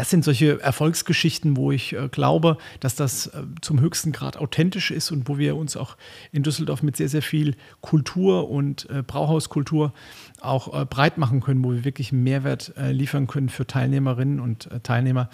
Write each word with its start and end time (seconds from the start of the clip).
das 0.00 0.08
sind 0.08 0.24
solche 0.24 0.58
Erfolgsgeschichten, 0.62 1.58
wo 1.58 1.72
ich 1.72 1.92
äh, 1.92 2.08
glaube, 2.10 2.56
dass 2.80 2.94
das 2.94 3.26
äh, 3.26 3.42
zum 3.60 3.82
höchsten 3.82 4.12
Grad 4.12 4.38
authentisch 4.38 4.90
ist 4.90 5.10
und 5.10 5.28
wo 5.28 5.36
wir 5.36 5.56
uns 5.56 5.76
auch 5.76 5.98
in 6.32 6.42
Düsseldorf 6.42 6.82
mit 6.82 6.96
sehr, 6.96 7.10
sehr 7.10 7.20
viel 7.20 7.54
Kultur 7.82 8.48
und 8.48 8.88
äh, 8.88 9.02
Brauhauskultur 9.02 9.92
auch 10.40 10.72
äh, 10.72 10.86
breit 10.86 11.18
machen 11.18 11.42
können, 11.42 11.62
wo 11.62 11.72
wir 11.72 11.84
wirklich 11.84 12.12
einen 12.12 12.22
Mehrwert 12.22 12.72
äh, 12.78 12.92
liefern 12.92 13.26
können 13.26 13.50
für 13.50 13.66
Teilnehmerinnen 13.66 14.40
und 14.40 14.70
äh, 14.70 14.80
Teilnehmer, 14.80 15.28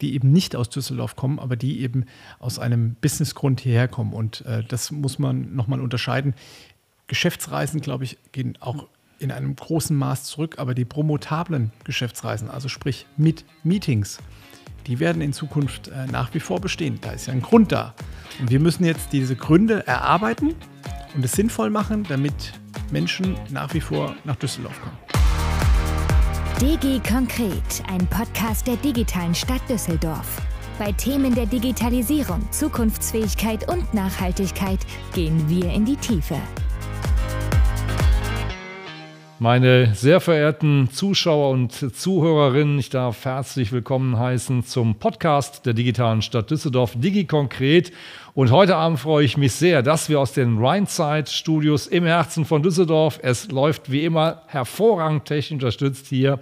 die 0.00 0.14
eben 0.14 0.32
nicht 0.32 0.56
aus 0.56 0.70
Düsseldorf 0.70 1.14
kommen, 1.14 1.38
aber 1.38 1.56
die 1.56 1.82
eben 1.82 2.06
aus 2.38 2.58
einem 2.58 2.94
Businessgrund 2.94 3.60
hierher 3.60 3.86
kommen. 3.86 4.14
Und 4.14 4.44
das 4.68 4.90
muss 4.90 5.18
man 5.18 5.54
nochmal 5.54 5.80
unterscheiden. 5.80 6.34
Geschäftsreisen, 7.06 7.80
glaube 7.80 8.04
ich, 8.04 8.18
gehen 8.30 8.58
auch 8.60 8.88
in 9.18 9.32
einem 9.32 9.56
großen 9.56 9.96
Maß 9.96 10.24
zurück, 10.24 10.56
aber 10.58 10.74
die 10.74 10.84
promotablen 10.84 11.72
Geschäftsreisen, 11.84 12.50
also 12.50 12.68
sprich 12.68 13.06
mit 13.16 13.44
Meetings, 13.64 14.18
die 14.86 15.00
werden 15.00 15.20
in 15.22 15.32
Zukunft 15.32 15.88
äh, 15.88 16.06
nach 16.06 16.32
wie 16.34 16.40
vor 16.40 16.60
bestehen. 16.60 16.98
Da 17.00 17.10
ist 17.10 17.26
ja 17.26 17.32
ein 17.32 17.42
Grund 17.42 17.72
da. 17.72 17.94
Und 18.40 18.50
wir 18.50 18.60
müssen 18.60 18.84
jetzt 18.84 19.12
diese 19.12 19.34
Gründe 19.34 19.86
erarbeiten 19.86 20.54
und 21.14 21.24
es 21.24 21.32
sinnvoll 21.32 21.70
machen, 21.70 22.04
damit 22.08 22.52
Menschen 22.90 23.36
nach 23.50 23.74
wie 23.74 23.80
vor 23.80 24.14
nach 24.24 24.36
Düsseldorf 24.36 24.80
kommen. 24.80 24.96
DG 26.60 27.00
Konkret, 27.06 27.82
ein 27.88 28.06
Podcast 28.06 28.66
der 28.66 28.76
digitalen 28.76 29.34
Stadt 29.34 29.60
Düsseldorf. 29.68 30.40
Bei 30.78 30.92
Themen 30.92 31.34
der 31.34 31.46
Digitalisierung, 31.46 32.40
Zukunftsfähigkeit 32.50 33.68
und 33.68 33.92
Nachhaltigkeit 33.92 34.80
gehen 35.14 35.48
wir 35.48 35.72
in 35.72 35.84
die 35.84 35.96
Tiefe. 35.96 36.38
Meine 39.38 39.94
sehr 39.94 40.20
verehrten 40.20 40.88
Zuschauer 40.90 41.50
und 41.50 41.94
Zuhörerinnen, 41.94 42.78
ich 42.78 42.88
darf 42.88 43.26
herzlich 43.26 43.70
willkommen 43.70 44.18
heißen 44.18 44.64
zum 44.64 44.94
Podcast 44.94 45.66
der 45.66 45.74
digitalen 45.74 46.22
Stadt 46.22 46.50
Düsseldorf, 46.50 46.94
Digi 46.96 47.26
Konkret. 47.26 47.92
Und 48.36 48.50
heute 48.50 48.76
Abend 48.76 49.00
freue 49.00 49.24
ich 49.24 49.38
mich 49.38 49.54
sehr, 49.54 49.82
dass 49.82 50.10
wir 50.10 50.20
aus 50.20 50.34
den 50.34 50.58
Rhineside 50.58 51.24
Studios 51.26 51.86
im 51.86 52.04
Herzen 52.04 52.44
von 52.44 52.62
Düsseldorf, 52.62 53.18
es 53.22 53.50
läuft 53.50 53.90
wie 53.90 54.04
immer 54.04 54.42
hervorragend 54.48 55.24
technisch 55.24 55.52
unterstützt 55.52 56.08
hier, 56.08 56.38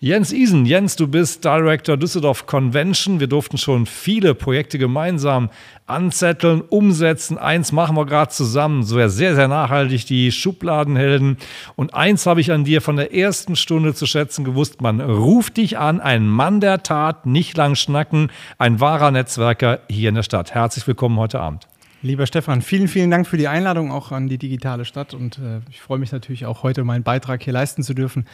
Jens 0.00 0.32
Isen. 0.32 0.64
Jens, 0.64 0.96
du 0.96 1.06
bist 1.06 1.44
Director 1.44 1.98
Düsseldorf 1.98 2.46
Convention. 2.46 3.20
Wir 3.20 3.26
durften 3.26 3.58
schon 3.58 3.84
viele 3.84 4.34
Projekte 4.34 4.78
gemeinsam 4.78 5.50
anzetteln, 5.86 6.62
umsetzen. 6.62 7.36
Eins 7.36 7.72
machen 7.72 7.96
wir 7.96 8.06
gerade 8.06 8.30
zusammen, 8.30 8.82
so 8.82 8.96
sehr, 9.08 9.34
sehr 9.34 9.48
nachhaltig, 9.48 10.06
die 10.06 10.32
Schubladenhelden. 10.32 11.36
Und 11.76 11.92
eins 11.92 12.24
habe 12.26 12.40
ich 12.40 12.52
an 12.52 12.64
dir 12.64 12.80
von 12.80 12.96
der 12.96 13.14
ersten 13.14 13.54
Stunde 13.54 13.94
zu 13.94 14.06
schätzen 14.06 14.44
gewusst. 14.44 14.80
Man 14.80 15.00
ruft 15.00 15.58
dich 15.58 15.78
an, 15.78 16.00
ein 16.00 16.26
Mann 16.26 16.60
der 16.60 16.82
Tat, 16.82 17.26
nicht 17.26 17.56
lang 17.56 17.74
schnacken, 17.74 18.30
ein 18.58 18.80
wahrer 18.80 19.10
Netzwerker 19.10 19.80
hier 19.90 20.08
in 20.08 20.14
der 20.14 20.22
Stadt. 20.22 20.54
Herzlich 20.54 20.86
willkommen 20.86 21.18
heute 21.18 21.33
heute 21.34 21.40
Abend. 21.40 21.68
Lieber 22.02 22.26
Stefan, 22.26 22.60
vielen, 22.60 22.86
vielen 22.86 23.10
Dank 23.10 23.26
für 23.26 23.38
die 23.38 23.48
Einladung 23.48 23.90
auch 23.90 24.12
an 24.12 24.28
die 24.28 24.36
digitale 24.36 24.84
Stadt 24.84 25.14
und 25.14 25.38
äh, 25.38 25.60
ich 25.70 25.80
freue 25.80 25.98
mich 25.98 26.12
natürlich 26.12 26.44
auch 26.44 26.62
heute 26.62 26.84
meinen 26.84 27.02
Beitrag 27.02 27.42
hier 27.42 27.52
leisten 27.52 27.82
zu 27.82 27.94
dürfen 27.94 28.26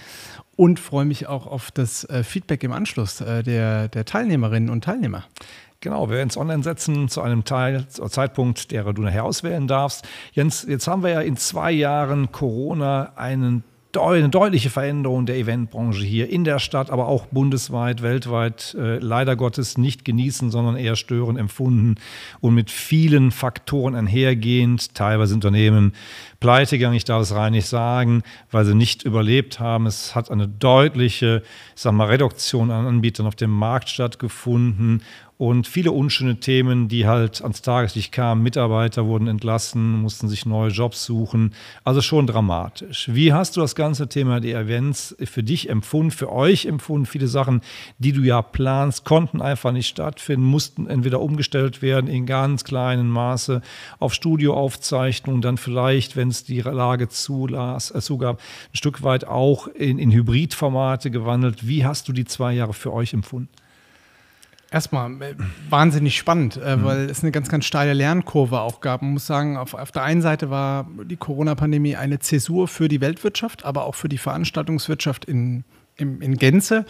und 0.56 0.80
freue 0.80 1.04
mich 1.04 1.28
auch 1.28 1.46
auf 1.46 1.70
das 1.70 2.04
äh, 2.04 2.24
Feedback 2.24 2.64
im 2.64 2.72
Anschluss 2.72 3.20
äh, 3.20 3.42
der, 3.42 3.88
der 3.88 4.04
Teilnehmerinnen 4.04 4.70
und 4.70 4.84
Teilnehmer. 4.84 5.24
Genau, 5.80 6.10
wir 6.10 6.16
werden 6.16 6.28
es 6.28 6.36
online 6.36 6.62
setzen 6.62 7.08
zu 7.08 7.22
einem 7.22 7.44
Teil, 7.44 7.86
Zeitpunkt, 7.88 8.70
der 8.70 8.92
du 8.92 9.00
nachher 9.00 9.24
auswählen 9.24 9.66
darfst. 9.66 10.06
Jens, 10.32 10.66
jetzt 10.68 10.86
haben 10.86 11.02
wir 11.02 11.10
ja 11.10 11.20
in 11.20 11.38
zwei 11.38 11.70
Jahren 11.70 12.32
Corona 12.32 13.12
einen 13.16 13.64
eine 13.96 14.28
deutliche 14.28 14.70
Veränderung 14.70 15.26
der 15.26 15.36
Eventbranche 15.36 16.04
hier 16.04 16.30
in 16.30 16.44
der 16.44 16.58
Stadt, 16.58 16.90
aber 16.90 17.08
auch 17.08 17.26
bundesweit, 17.26 18.02
weltweit 18.02 18.76
äh, 18.78 18.98
leider 18.98 19.36
Gottes 19.36 19.78
nicht 19.78 20.04
genießen, 20.04 20.50
sondern 20.50 20.76
eher 20.76 20.96
stören 20.96 21.36
empfunden 21.36 21.96
und 22.40 22.54
mit 22.54 22.70
vielen 22.70 23.32
Faktoren 23.32 23.94
einhergehend. 23.94 24.94
Teilweise 24.94 25.34
Unternehmen 25.34 25.94
pleite 26.38 26.78
gegangen, 26.78 26.96
ich 26.96 27.04
darf 27.04 27.22
es 27.22 27.34
rein 27.34 27.52
nicht 27.52 27.66
sagen, 27.66 28.22
weil 28.50 28.64
sie 28.64 28.74
nicht 28.74 29.02
überlebt 29.02 29.58
haben. 29.58 29.86
Es 29.86 30.14
hat 30.14 30.30
eine 30.30 30.46
deutliche, 30.46 31.42
ich 31.74 31.82
sag 31.82 31.92
mal, 31.92 32.06
Reduktion 32.06 32.70
an 32.70 32.86
Anbietern 32.86 33.26
auf 33.26 33.36
dem 33.36 33.50
Markt 33.50 33.88
stattgefunden 33.88 35.02
und 35.40 35.66
viele 35.66 35.92
unschöne 35.92 36.38
Themen, 36.38 36.88
die 36.88 37.06
halt 37.06 37.40
ans 37.40 37.62
Tageslicht 37.62 38.12
kamen. 38.12 38.42
Mitarbeiter 38.42 39.06
wurden 39.06 39.26
entlassen, 39.26 39.92
mussten 40.02 40.28
sich 40.28 40.44
neue 40.44 40.68
Jobs 40.68 41.06
suchen. 41.06 41.54
Also 41.82 42.02
schon 42.02 42.26
dramatisch. 42.26 43.08
Wie 43.10 43.32
hast 43.32 43.56
du 43.56 43.62
das 43.62 43.74
ganze 43.74 44.06
Thema 44.06 44.40
der 44.40 44.60
Events 44.60 45.16
für 45.24 45.42
dich 45.42 45.70
empfunden, 45.70 46.10
für 46.10 46.30
euch 46.30 46.66
empfunden? 46.66 47.06
Viele 47.06 47.26
Sachen, 47.26 47.62
die 47.96 48.12
du 48.12 48.20
ja 48.20 48.42
planst, 48.42 49.06
konnten 49.06 49.40
einfach 49.40 49.72
nicht 49.72 49.88
stattfinden, 49.88 50.44
mussten 50.44 50.86
entweder 50.86 51.22
umgestellt 51.22 51.80
werden 51.80 52.10
in 52.10 52.26
ganz 52.26 52.62
kleinem 52.62 53.08
Maße 53.08 53.62
auf 53.98 54.12
Studioaufzeichnungen, 54.12 55.40
dann 55.40 55.56
vielleicht, 55.56 56.16
wenn 56.16 56.28
es 56.28 56.44
die 56.44 56.60
Lage 56.60 57.08
zulas, 57.08 57.90
äh, 57.94 58.02
zugab, 58.02 58.42
ein 58.74 58.76
Stück 58.76 59.02
weit 59.04 59.26
auch 59.26 59.68
in, 59.68 59.98
in 59.98 60.12
Hybridformate 60.12 61.10
gewandelt. 61.10 61.66
Wie 61.66 61.86
hast 61.86 62.08
du 62.08 62.12
die 62.12 62.26
zwei 62.26 62.52
Jahre 62.52 62.74
für 62.74 62.92
euch 62.92 63.14
empfunden? 63.14 63.48
Erstmal 64.72 65.10
äh, 65.20 65.34
wahnsinnig 65.68 66.16
spannend, 66.16 66.56
äh, 66.56 66.76
mhm. 66.76 66.84
weil 66.84 67.10
es 67.10 67.22
eine 67.22 67.32
ganz, 67.32 67.48
ganz 67.48 67.64
steile 67.64 67.92
Lernkurve 67.92 68.60
auch 68.60 68.80
gab. 68.80 69.02
Man 69.02 69.12
muss 69.12 69.26
sagen, 69.26 69.56
auf, 69.56 69.74
auf 69.74 69.90
der 69.90 70.04
einen 70.04 70.22
Seite 70.22 70.48
war 70.48 70.86
die 71.04 71.16
Corona-Pandemie 71.16 71.96
eine 71.96 72.20
Zäsur 72.20 72.68
für 72.68 72.86
die 72.86 73.00
Weltwirtschaft, 73.00 73.64
aber 73.64 73.84
auch 73.84 73.96
für 73.96 74.08
die 74.08 74.18
Veranstaltungswirtschaft 74.18 75.24
in, 75.24 75.64
in, 75.96 76.20
in 76.20 76.36
Gänze. 76.36 76.84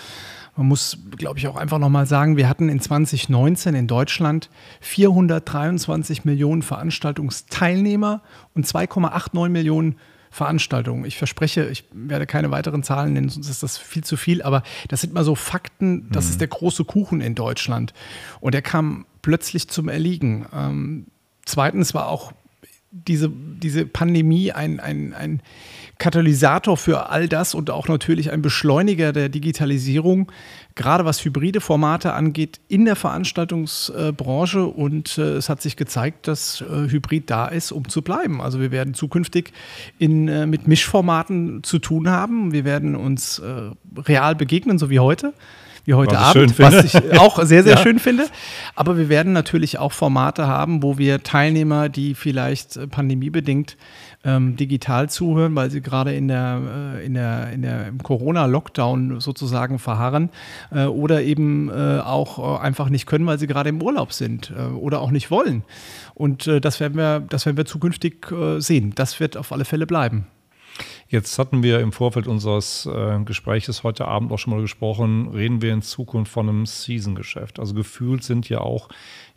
Man 0.57 0.69
muss, 0.69 0.99
glaube 1.17 1.39
ich, 1.39 1.49
auch 1.49 1.57
einfach 1.57 1.79
nochmal 1.79 2.05
sagen, 2.05 2.37
wir 2.37 2.51
hatten 2.51 2.69
in 2.69 2.81
2019 2.81 3.75
in 3.75 3.87
Deutschland 3.87 4.51
423 4.81 6.27
Millionen 6.27 6.61
Veranstaltungsteilnehmer 6.61 8.21
und 8.55 8.67
2,89 8.67 9.49
Millionen 9.49 9.97
Veranstaltungen. 10.31 11.05
Ich 11.05 11.19
verspreche, 11.19 11.69
ich 11.69 11.85
werde 11.93 12.27
keine 12.27 12.51
weiteren 12.51 12.83
Zahlen 12.83 13.13
nennen, 13.13 13.29
sonst 13.29 13.49
ist 13.49 13.63
das 13.63 13.79
viel 13.79 14.05
zu 14.05 14.17
viel, 14.17 14.43
aber 14.43 14.63
das 14.89 15.01
sind 15.01 15.13
mal 15.13 15.25
so 15.25 15.35
Fakten, 15.35 16.09
das 16.11 16.27
mhm. 16.27 16.31
ist 16.31 16.41
der 16.41 16.49
große 16.49 16.85
Kuchen 16.85 17.21
in 17.21 17.35
Deutschland. 17.35 17.93
Und 18.41 18.55
der 18.55 18.63
kam 18.63 19.07
plötzlich 19.23 19.69
zum 19.69 19.89
Erliegen. 19.89 20.47
Ähm, 20.55 21.07
zweitens 21.45 21.95
war 21.95 22.09
auch 22.09 22.33
diese, 22.93 23.31
diese 23.31 23.87
Pandemie 23.87 24.53
ein, 24.53 24.81
ein, 24.81 25.15
ein 25.15 25.43
Katalysator 26.01 26.77
für 26.77 27.11
all 27.11 27.29
das 27.29 27.55
und 27.55 27.71
auch 27.71 27.87
natürlich 27.87 28.33
ein 28.33 28.43
Beschleuniger 28.43 29.13
der 29.13 29.29
Digitalisierung, 29.29 30.33
gerade 30.75 31.05
was 31.05 31.25
hybride 31.25 31.61
Formate 31.61 32.15
angeht, 32.15 32.59
in 32.69 32.87
der 32.87 32.97
Veranstaltungsbranche. 32.97 34.65
Und 34.65 35.19
äh, 35.19 35.37
es 35.37 35.49
hat 35.49 35.63
sich 35.63 35.77
gezeigt, 35.77 36.27
dass 36.27 36.63
äh, 36.63 36.91
Hybrid 36.91 37.31
da 37.31 37.47
ist, 37.47 37.71
um 37.71 37.89
zu 37.89 38.03
bleiben. 38.03 38.41
Also 38.41 38.61
wir 38.61 38.73
werden 38.73 38.95
zukünftig 38.95 39.53
in, 39.99 40.27
äh, 40.27 40.47
mit 40.47 40.67
Mischformaten 40.67 41.63
zu 41.63 41.79
tun 41.79 42.09
haben. 42.09 42.53
Wir 42.53 42.65
werden 42.65 42.97
uns 42.97 43.41
real 44.07 44.35
begegnen, 44.35 44.79
so 44.79 44.91
wie 44.91 44.99
heute 44.99 45.35
wie 45.85 45.95
heute 45.95 46.15
was 46.15 46.37
Abend, 46.37 46.59
was 46.59 46.85
ich 46.85 46.95
auch 47.19 47.43
sehr, 47.43 47.63
sehr 47.63 47.77
ja. 47.77 47.83
schön 47.83 47.99
finde. 47.99 48.27
Aber 48.75 48.97
wir 48.99 49.09
werden 49.09 49.33
natürlich 49.33 49.79
auch 49.79 49.93
Formate 49.93 50.47
haben, 50.47 50.83
wo 50.83 50.99
wir 50.99 51.23
Teilnehmer, 51.23 51.89
die 51.89 52.15
vielleicht 52.15 52.91
pandemiebedingt 52.91 53.77
ähm, 54.25 54.57
digital 54.57 55.09
zuhören, 55.09 55.55
weil 55.55 55.71
sie 55.71 55.81
gerade 55.81 56.15
in 56.15 56.29
der, 56.29 56.61
äh, 56.97 57.07
in 57.07 57.15
der, 57.15 57.53
in 57.53 57.63
der, 57.63 57.93
Corona-Lockdown 58.03 59.21
sozusagen 59.21 59.79
verharren 59.79 60.31
äh, 60.71 60.85
oder 60.85 61.23
eben 61.23 61.71
äh, 61.71 62.01
auch 62.01 62.39
äh, 62.39 62.63
einfach 62.63 62.91
nicht 62.91 63.07
können, 63.07 63.27
weil 63.27 63.39
sie 63.39 63.47
gerade 63.47 63.71
im 63.71 63.83
Urlaub 63.83 64.13
sind 64.13 64.53
äh, 64.57 64.63
oder 64.63 65.01
auch 65.01 65.11
nicht 65.11 65.31
wollen. 65.31 65.63
Und 66.15 66.47
äh, 66.47 66.61
das, 66.61 66.81
werden 66.81 66.97
wir, 66.97 67.21
das 67.21 67.47
werden 67.47 67.57
wir 67.57 67.65
zukünftig 67.65 68.27
sehen. 68.59 68.93
Das 68.95 69.21
wird 69.21 69.37
auf 69.37 69.53
alle 69.53 69.65
Fälle 69.65 69.87
bleiben. 69.87 70.27
Jetzt 71.09 71.39
hatten 71.39 71.63
wir 71.63 71.81
im 71.81 71.93
Vorfeld 71.93 72.27
unseres 72.27 72.87
äh, 72.87 73.19
Gespräches 73.25 73.83
heute 73.83 74.07
Abend 74.07 74.31
auch 74.33 74.39
schon 74.39 74.53
mal 74.55 74.63
gesprochen, 74.63 75.29
reden 75.29 75.61
wir 75.61 75.73
in 75.73 75.83
Zukunft 75.83 76.31
von 76.31 76.49
einem 76.49 76.67
Season-Geschäft. 76.67 77.59
Also 77.59 77.75
gefühlt 77.75 78.23
sind 78.23 78.49
ja 78.49 78.61
auch 78.61 78.89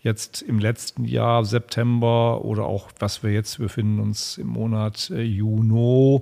jetzt 0.01 0.41
im 0.41 0.59
letzten 0.59 1.05
Jahr, 1.05 1.45
September 1.45 2.43
oder 2.43 2.65
auch, 2.65 2.89
was 2.99 3.23
wir 3.23 3.31
jetzt 3.31 3.57
befinden 3.57 3.99
uns 3.99 4.37
im 4.37 4.47
Monat 4.47 5.09
äh, 5.09 5.21
Juni, 5.21 6.21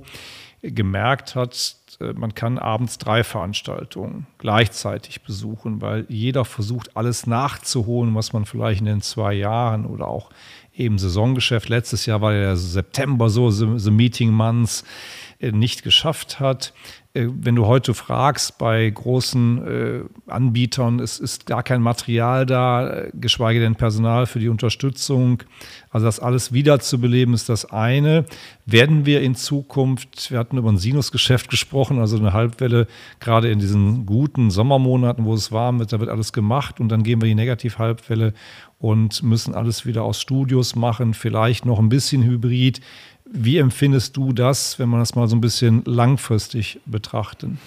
gemerkt 0.61 1.35
hat, 1.35 1.77
äh, 1.99 2.13
man 2.13 2.35
kann 2.35 2.57
abends 2.57 2.97
drei 2.97 3.23
Veranstaltungen 3.23 4.27
gleichzeitig 4.37 5.21
besuchen, 5.21 5.81
weil 5.81 6.05
jeder 6.09 6.45
versucht, 6.45 6.95
alles 6.95 7.27
nachzuholen, 7.27 8.13
was 8.15 8.33
man 8.33 8.45
vielleicht 8.45 8.81
in 8.81 8.85
den 8.85 9.01
zwei 9.01 9.33
Jahren 9.33 9.85
oder 9.85 10.07
auch 10.07 10.29
eben 10.75 10.97
Saisongeschäft. 10.97 11.69
Letztes 11.69 12.05
Jahr 12.05 12.21
war 12.21 12.31
der 12.31 12.55
September 12.55 13.29
so, 13.29 13.49
the, 13.51 13.91
Meeting 13.91 14.31
Months, 14.31 14.83
äh, 15.39 15.51
nicht 15.51 15.83
geschafft 15.83 16.39
hat. 16.39 16.73
Äh, 17.13 17.27
wenn 17.27 17.55
du 17.55 17.65
heute 17.65 17.93
fragst 17.93 18.57
bei 18.57 18.89
großen 18.89 19.67
äh, 19.67 20.31
Anbietern, 20.31 20.99
es 20.99 21.19
ist 21.19 21.45
gar 21.45 21.61
kein 21.61 21.81
Material 21.81 22.45
da, 22.45 23.05
geschweige 23.13 23.59
denn 23.59 23.75
Personal 23.75 24.25
für 24.25 24.39
die 24.39 24.49
Unterstützung. 24.49 25.43
Also 25.89 26.05
das 26.05 26.19
alles 26.21 26.53
wiederzubeleben 26.53 27.33
ist 27.33 27.49
das 27.49 27.65
eine. 27.65 28.25
Werden 28.65 29.05
wir 29.05 29.21
in 29.21 29.35
Zukunft, 29.35 30.31
wir 30.31 30.39
hatten 30.39 30.57
über 30.57 30.71
ein 30.71 30.77
Sinusgeschäft 30.77 31.49
gesprochen, 31.49 31.99
also 31.99 32.17
eine 32.17 32.31
Halbwelle, 32.31 32.87
gerade 33.19 33.51
in 33.51 33.59
diesen 33.59 34.05
guten 34.05 34.49
Sommermonaten, 34.49 35.25
wo 35.25 35.33
es 35.33 35.51
warm 35.51 35.79
wird, 35.79 35.91
da 35.91 35.99
wird 35.99 36.09
alles 36.09 36.31
gemacht 36.31 36.79
und 36.79 36.89
dann 36.89 37.03
gehen 37.03 37.21
wir 37.21 37.27
die 37.27 37.35
Negativhalbwelle 37.35 38.33
und 38.79 39.21
müssen 39.21 39.53
alles 39.53 39.85
wieder 39.85 40.03
aus 40.03 40.19
Studios 40.19 40.75
machen, 40.75 41.13
vielleicht 41.13 41.65
noch 41.65 41.79
ein 41.79 41.89
bisschen 41.89 42.23
Hybrid. 42.23 42.81
Wie 43.33 43.57
empfindest 43.59 44.17
du 44.17 44.33
das, 44.33 44.77
wenn 44.77 44.89
man 44.89 44.99
das 44.99 45.15
mal 45.15 45.27
so 45.27 45.35
ein 45.37 45.41
bisschen 45.41 45.83
langfristig 45.85 46.79
betrachten? 47.01 47.57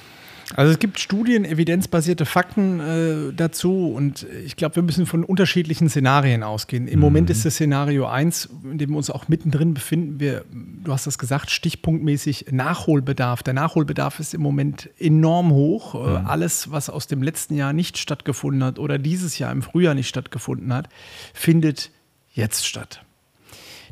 Also 0.55 0.73
es 0.73 0.79
gibt 0.79 1.01
Studien, 1.01 1.45
evidenzbasierte 1.45 2.27
Fakten 2.27 2.81
äh, 2.81 3.33
dazu 3.35 3.89
und 3.89 4.27
ich 4.45 4.57
glaube, 4.57 4.77
wir 4.77 4.83
müssen 4.83 5.07
von 5.07 5.25
unterschiedlichen 5.25 5.89
Szenarien 5.89 6.43
ausgehen. 6.43 6.87
Im 6.87 6.97
mhm. 6.97 7.01
Moment 7.01 7.31
ist 7.31 7.45
das 7.45 7.55
Szenario 7.55 8.07
1, 8.07 8.51
in 8.65 8.79
dem 8.79 8.91
wir 8.91 8.97
uns 8.97 9.11
auch 9.11 9.29
mittendrin 9.29 9.75
befinden. 9.75 10.21
Wir, 10.21 10.45
du 10.53 10.93
hast 10.93 11.07
das 11.07 11.19
gesagt, 11.19 11.51
stichpunktmäßig 11.51 12.47
Nachholbedarf. 12.51 13.43
Der 13.43 13.55
Nachholbedarf 13.55 14.21
ist 14.21 14.35
im 14.35 14.43
Moment 14.43 14.91
enorm 14.99 15.51
hoch. 15.51 15.95
Äh, 15.95 16.21
mhm. 16.21 16.27
Alles, 16.27 16.71
was 16.71 16.91
aus 16.91 17.07
dem 17.07 17.23
letzten 17.23 17.55
Jahr 17.55 17.73
nicht 17.73 17.99
stattgefunden 17.99 18.63
hat 18.63 18.79
oder 18.79 18.99
dieses 18.99 19.39
Jahr 19.39 19.51
im 19.51 19.63
Frühjahr 19.63 19.95
nicht 19.95 20.09
stattgefunden 20.09 20.73
hat, 20.73 20.89
findet 21.33 21.91
jetzt 22.35 22.67
statt 22.67 23.04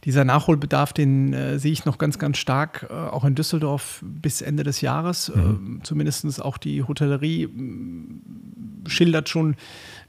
dieser 0.04 0.24
Nachholbedarf, 0.24 0.92
den 0.92 1.32
äh, 1.32 1.58
sehe 1.58 1.72
ich 1.72 1.84
noch 1.84 1.98
ganz, 1.98 2.18
ganz 2.18 2.38
stark, 2.38 2.86
äh, 2.90 2.92
auch 2.92 3.24
in 3.24 3.34
Düsseldorf 3.34 4.02
bis 4.02 4.42
Ende 4.42 4.64
des 4.64 4.80
Jahres. 4.80 5.32
Mhm. 5.34 5.78
Äh, 5.80 5.82
Zumindest 5.84 6.42
auch 6.42 6.58
die 6.58 6.82
Hotellerie 6.82 7.48
schildert 8.86 9.28
schon 9.28 9.56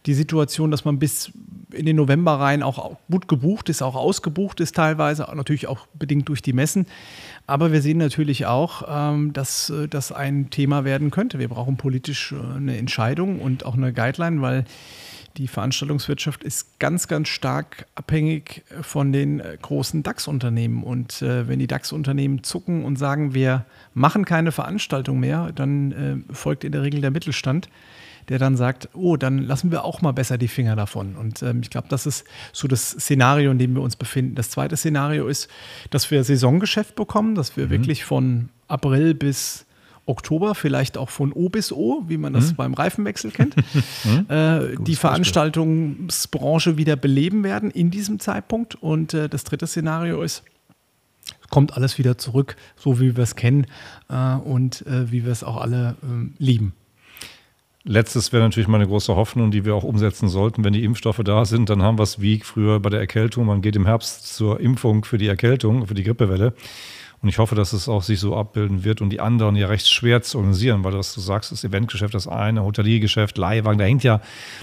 die 0.05 0.13
Situation, 0.13 0.71
dass 0.71 0.83
man 0.83 0.99
bis 0.99 1.31
in 1.71 1.85
den 1.85 1.95
November 1.95 2.39
rein 2.39 2.61
auch 2.61 2.97
gut 3.09 3.27
gebucht 3.27 3.69
ist, 3.69 3.81
auch 3.81 3.95
ausgebucht 3.95 4.59
ist 4.59 4.75
teilweise, 4.75 5.27
natürlich 5.33 5.67
auch 5.67 5.87
bedingt 5.93 6.29
durch 6.29 6.41
die 6.41 6.53
Messen. 6.53 6.85
Aber 7.47 7.71
wir 7.71 7.81
sehen 7.81 7.97
natürlich 7.97 8.45
auch, 8.45 8.83
ähm, 8.87 9.33
dass 9.33 9.69
äh, 9.69 9.87
das 9.87 10.11
ein 10.11 10.49
Thema 10.49 10.85
werden 10.85 11.11
könnte. 11.11 11.39
Wir 11.39 11.49
brauchen 11.49 11.77
politisch 11.77 12.31
äh, 12.31 12.55
eine 12.55 12.77
Entscheidung 12.77 13.39
und 13.39 13.65
auch 13.65 13.75
eine 13.75 13.93
Guideline, 13.93 14.41
weil 14.41 14.65
die 15.37 15.47
Veranstaltungswirtschaft 15.47 16.43
ist 16.43 16.79
ganz, 16.79 17.07
ganz 17.07 17.27
stark 17.27 17.87
abhängig 17.95 18.63
von 18.81 19.11
den 19.11 19.39
äh, 19.39 19.57
großen 19.61 20.03
DAX-Unternehmen. 20.03 20.83
Und 20.83 21.21
äh, 21.21 21.47
wenn 21.47 21.59
die 21.59 21.67
DAX-Unternehmen 21.67 22.43
zucken 22.43 22.85
und 22.85 22.97
sagen, 22.97 23.33
wir 23.33 23.65
machen 23.93 24.25
keine 24.25 24.51
Veranstaltung 24.51 25.19
mehr, 25.19 25.51
dann 25.53 25.91
äh, 25.91 26.33
folgt 26.33 26.63
in 26.63 26.71
der 26.71 26.83
Regel 26.83 27.01
der 27.01 27.11
Mittelstand, 27.11 27.69
der 28.29 28.39
dann 28.39 28.55
sagt, 28.55 28.89
oh, 28.93 29.17
dann 29.17 29.39
lassen 29.39 29.71
wir 29.71 29.83
auch 29.83 30.01
mal 30.01 30.13
besser 30.13 30.37
die 30.37 30.47
Finger 30.47 30.75
davon. 30.75 31.15
Und 31.15 31.41
ähm, 31.41 31.61
ich 31.61 31.69
glaube, 31.69 31.87
das 31.89 32.05
ist 32.05 32.25
so 32.51 32.67
das 32.67 32.91
Szenario, 32.91 33.51
in 33.51 33.57
dem 33.57 33.73
wir 33.73 33.81
uns 33.81 33.95
befinden. 33.95 34.35
Das 34.35 34.51
zweite 34.51 34.77
Szenario 34.77 35.27
ist, 35.27 35.49
dass 35.89 36.09
wir 36.11 36.23
Saisongeschäft 36.23 36.95
bekommen, 36.95 37.35
dass 37.35 37.57
wir 37.57 37.65
mhm. 37.65 37.71
wirklich 37.71 38.05
von 38.05 38.49
April 38.67 39.13
bis 39.15 39.65
Oktober, 40.05 40.55
vielleicht 40.55 40.97
auch 40.97 41.09
von 41.09 41.31
O 41.31 41.49
bis 41.49 41.71
O, 41.71 42.03
wie 42.07 42.17
man 42.17 42.33
das 42.33 42.51
mhm. 42.51 42.55
beim 42.55 42.73
Reifenwechsel 42.73 43.31
kennt, 43.31 43.55
mhm. 44.03 44.25
äh, 44.29 44.75
die 44.79 44.95
Veranstaltungsbranche 44.95 46.77
wieder 46.77 46.95
beleben 46.95 47.43
werden 47.43 47.71
in 47.71 47.91
diesem 47.91 48.19
Zeitpunkt. 48.19 48.75
Und 48.75 49.13
äh, 49.13 49.29
das 49.29 49.43
dritte 49.43 49.67
Szenario 49.67 50.21
ist, 50.21 50.43
kommt 51.49 51.75
alles 51.75 51.97
wieder 51.97 52.17
zurück, 52.17 52.55
so 52.75 52.99
wie 52.99 53.15
wir 53.15 53.23
es 53.23 53.35
kennen 53.35 53.67
äh, 54.09 54.35
und 54.35 54.85
äh, 54.87 55.11
wie 55.11 55.23
wir 55.23 55.31
es 55.31 55.43
auch 55.43 55.57
alle 55.57 55.95
ähm, 56.03 56.33
lieben. 56.37 56.73
Letztes 57.85 58.31
wäre 58.31 58.43
natürlich 58.43 58.69
meine 58.69 58.87
große 58.87 59.13
Hoffnung, 59.13 59.51
die 59.51 59.65
wir 59.65 59.75
auch 59.75 59.83
umsetzen 59.83 60.29
sollten. 60.29 60.63
Wenn 60.63 60.71
die 60.71 60.85
Impfstoffe 60.85 61.21
da 61.23 61.43
sind, 61.43 61.69
dann 61.69 61.81
haben 61.81 61.99
wir 61.99 62.03
es 62.03 62.21
wie 62.21 62.39
früher 62.39 62.79
bei 62.79 62.89
der 62.89 63.01
Erkältung. 63.01 63.45
Man 63.45 63.61
geht 63.61 63.75
im 63.75 63.85
Herbst 63.85 64.33
zur 64.33 64.61
Impfung 64.61 65.03
für 65.03 65.17
die 65.17 65.27
Erkältung, 65.27 65.85
für 65.85 65.93
die 65.93 66.03
Grippewelle. 66.03 66.53
Und 67.23 67.29
ich 67.29 67.37
hoffe, 67.37 67.55
dass 67.55 67.71
es 67.71 67.87
auch 67.87 68.03
sich 68.03 68.19
so 68.19 68.35
abbilden 68.35 68.83
wird 68.83 68.99
und 68.99 69.09
die 69.09 69.21
anderen 69.21 69.55
ja 69.55 69.67
recht 69.67 69.87
schwer 69.87 70.21
zu 70.21 70.39
organisieren, 70.39 70.83
weil 70.83 70.93
was 70.93 71.13
du 71.13 71.21
sagst, 71.21 71.53
das 71.53 71.63
Eventgeschäft 71.63 72.13
das 72.13 72.27
eine, 72.27 72.63
Hoteliergeschäft, 72.63 73.37
Leihwagen, 73.37 73.79
da 73.79 73.85
hängt 73.85 74.03
ja 74.03 74.19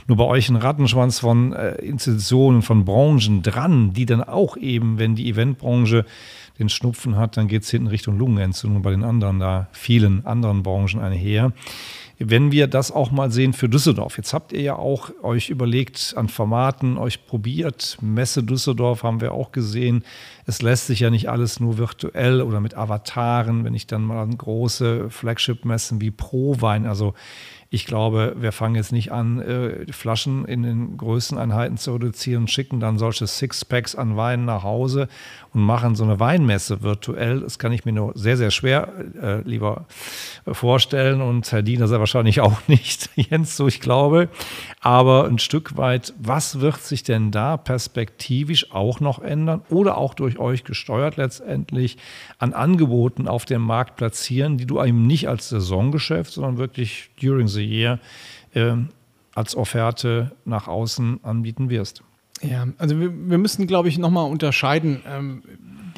nur 0.06 0.18
bei 0.18 0.24
euch 0.24 0.50
ein 0.50 0.56
Rattenschwanz 0.56 1.20
von 1.20 1.54
äh, 1.54 1.76
Institutionen, 1.76 2.60
von 2.60 2.84
Branchen 2.84 3.42
dran, 3.42 3.94
die 3.94 4.04
dann 4.04 4.22
auch 4.22 4.58
eben, 4.58 4.98
wenn 4.98 5.14
die 5.14 5.30
Eventbranche 5.30 6.04
den 6.60 6.68
Schnupfen 6.68 7.16
hat, 7.16 7.36
dann 7.36 7.48
geht 7.48 7.62
es 7.62 7.70
hinten 7.70 7.88
Richtung 7.88 8.18
Lungenentzündung 8.18 8.82
bei 8.82 8.90
den 8.90 9.02
anderen, 9.02 9.40
da 9.40 9.68
vielen 9.72 10.24
anderen 10.26 10.62
Branchen 10.62 11.00
einher 11.00 11.52
wenn 12.22 12.52
wir 12.52 12.66
das 12.66 12.92
auch 12.92 13.10
mal 13.10 13.32
sehen 13.32 13.54
für 13.54 13.70
Düsseldorf. 13.70 14.18
Jetzt 14.18 14.34
habt 14.34 14.52
ihr 14.52 14.60
ja 14.60 14.76
auch 14.76 15.10
euch 15.22 15.48
überlegt 15.48 16.12
an 16.16 16.28
Formaten, 16.28 16.98
euch 16.98 17.26
probiert. 17.26 17.96
Messe 18.02 18.42
Düsseldorf 18.44 19.02
haben 19.02 19.22
wir 19.22 19.32
auch 19.32 19.52
gesehen. 19.52 20.04
Es 20.44 20.60
lässt 20.60 20.86
sich 20.86 21.00
ja 21.00 21.08
nicht 21.08 21.30
alles 21.30 21.60
nur 21.60 21.78
virtuell 21.78 22.42
oder 22.42 22.60
mit 22.60 22.76
Avataren, 22.76 23.64
wenn 23.64 23.72
ich 23.72 23.86
dann 23.86 24.02
mal 24.02 24.22
an 24.22 24.36
große 24.36 25.08
Flagship-Messen 25.08 26.02
wie 26.02 26.10
Pro-Wein, 26.10 26.86
also 26.86 27.14
ich 27.72 27.86
glaube, 27.86 28.34
wir 28.36 28.50
fangen 28.50 28.74
jetzt 28.74 28.90
nicht 28.90 29.12
an, 29.12 29.40
äh, 29.40 29.92
Flaschen 29.92 30.44
in 30.44 30.64
den 30.64 30.96
Größeneinheiten 30.96 31.76
zu 31.76 31.92
reduzieren, 31.92 32.48
schicken 32.48 32.80
dann 32.80 32.98
solche 32.98 33.28
Sixpacks 33.28 33.94
an 33.94 34.16
Wein 34.16 34.44
nach 34.44 34.64
Hause 34.64 35.06
und 35.54 35.62
machen 35.62 35.94
so 35.94 36.02
eine 36.02 36.18
Weinmesse 36.18 36.82
virtuell. 36.82 37.40
Das 37.40 37.60
kann 37.60 37.70
ich 37.70 37.84
mir 37.84 37.92
nur 37.92 38.12
sehr, 38.16 38.36
sehr 38.36 38.50
schwer 38.50 38.92
äh, 39.22 39.42
lieber 39.42 39.86
vorstellen 40.50 41.20
und 41.20 41.50
Herr 41.52 41.62
Diener 41.62 41.86
sehr 41.86 42.00
wahrscheinlich 42.00 42.40
auch 42.40 42.58
nicht, 42.66 43.08
Jens, 43.14 43.56
so 43.56 43.68
ich 43.68 43.80
glaube. 43.80 44.28
Aber 44.80 45.26
ein 45.26 45.38
Stück 45.38 45.76
weit, 45.76 46.12
was 46.18 46.58
wird 46.58 46.82
sich 46.82 47.04
denn 47.04 47.30
da 47.30 47.56
perspektivisch 47.56 48.72
auch 48.72 48.98
noch 48.98 49.20
ändern 49.20 49.62
oder 49.70 49.96
auch 49.96 50.14
durch 50.14 50.40
euch 50.40 50.64
gesteuert 50.64 51.16
letztendlich 51.16 51.98
an 52.38 52.52
Angeboten 52.52 53.28
auf 53.28 53.44
dem 53.44 53.62
Markt 53.62 53.94
platzieren, 53.94 54.58
die 54.58 54.66
du 54.66 54.82
eben 54.82 55.06
nicht 55.06 55.28
als 55.28 55.50
Saisongeschäft, 55.50 56.32
sondern 56.32 56.58
wirklich 56.58 57.10
during 57.20 57.46
the 57.46 57.59
year 57.62 57.98
äh, 58.54 58.74
als 59.34 59.56
Offerte 59.56 60.32
nach 60.44 60.68
außen 60.68 61.24
anbieten 61.24 61.70
wirst. 61.70 62.02
Ja, 62.42 62.66
also 62.78 62.98
wir, 62.98 63.12
wir 63.30 63.38
müssen, 63.38 63.66
glaube 63.66 63.88
ich, 63.88 63.98
nochmal 63.98 64.30
unterscheiden. 64.30 65.02
Ähm, 65.06 65.42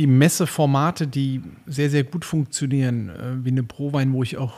die 0.02 0.08
Messeformate, 0.08 1.06
die 1.06 1.42
sehr, 1.64 1.88
sehr 1.88 2.02
gut 2.02 2.24
funktionieren, 2.24 3.08
äh, 3.08 3.44
wie 3.44 3.50
eine 3.50 3.62
Prowein, 3.62 4.12
wo 4.12 4.24
ich 4.24 4.36
auch 4.36 4.52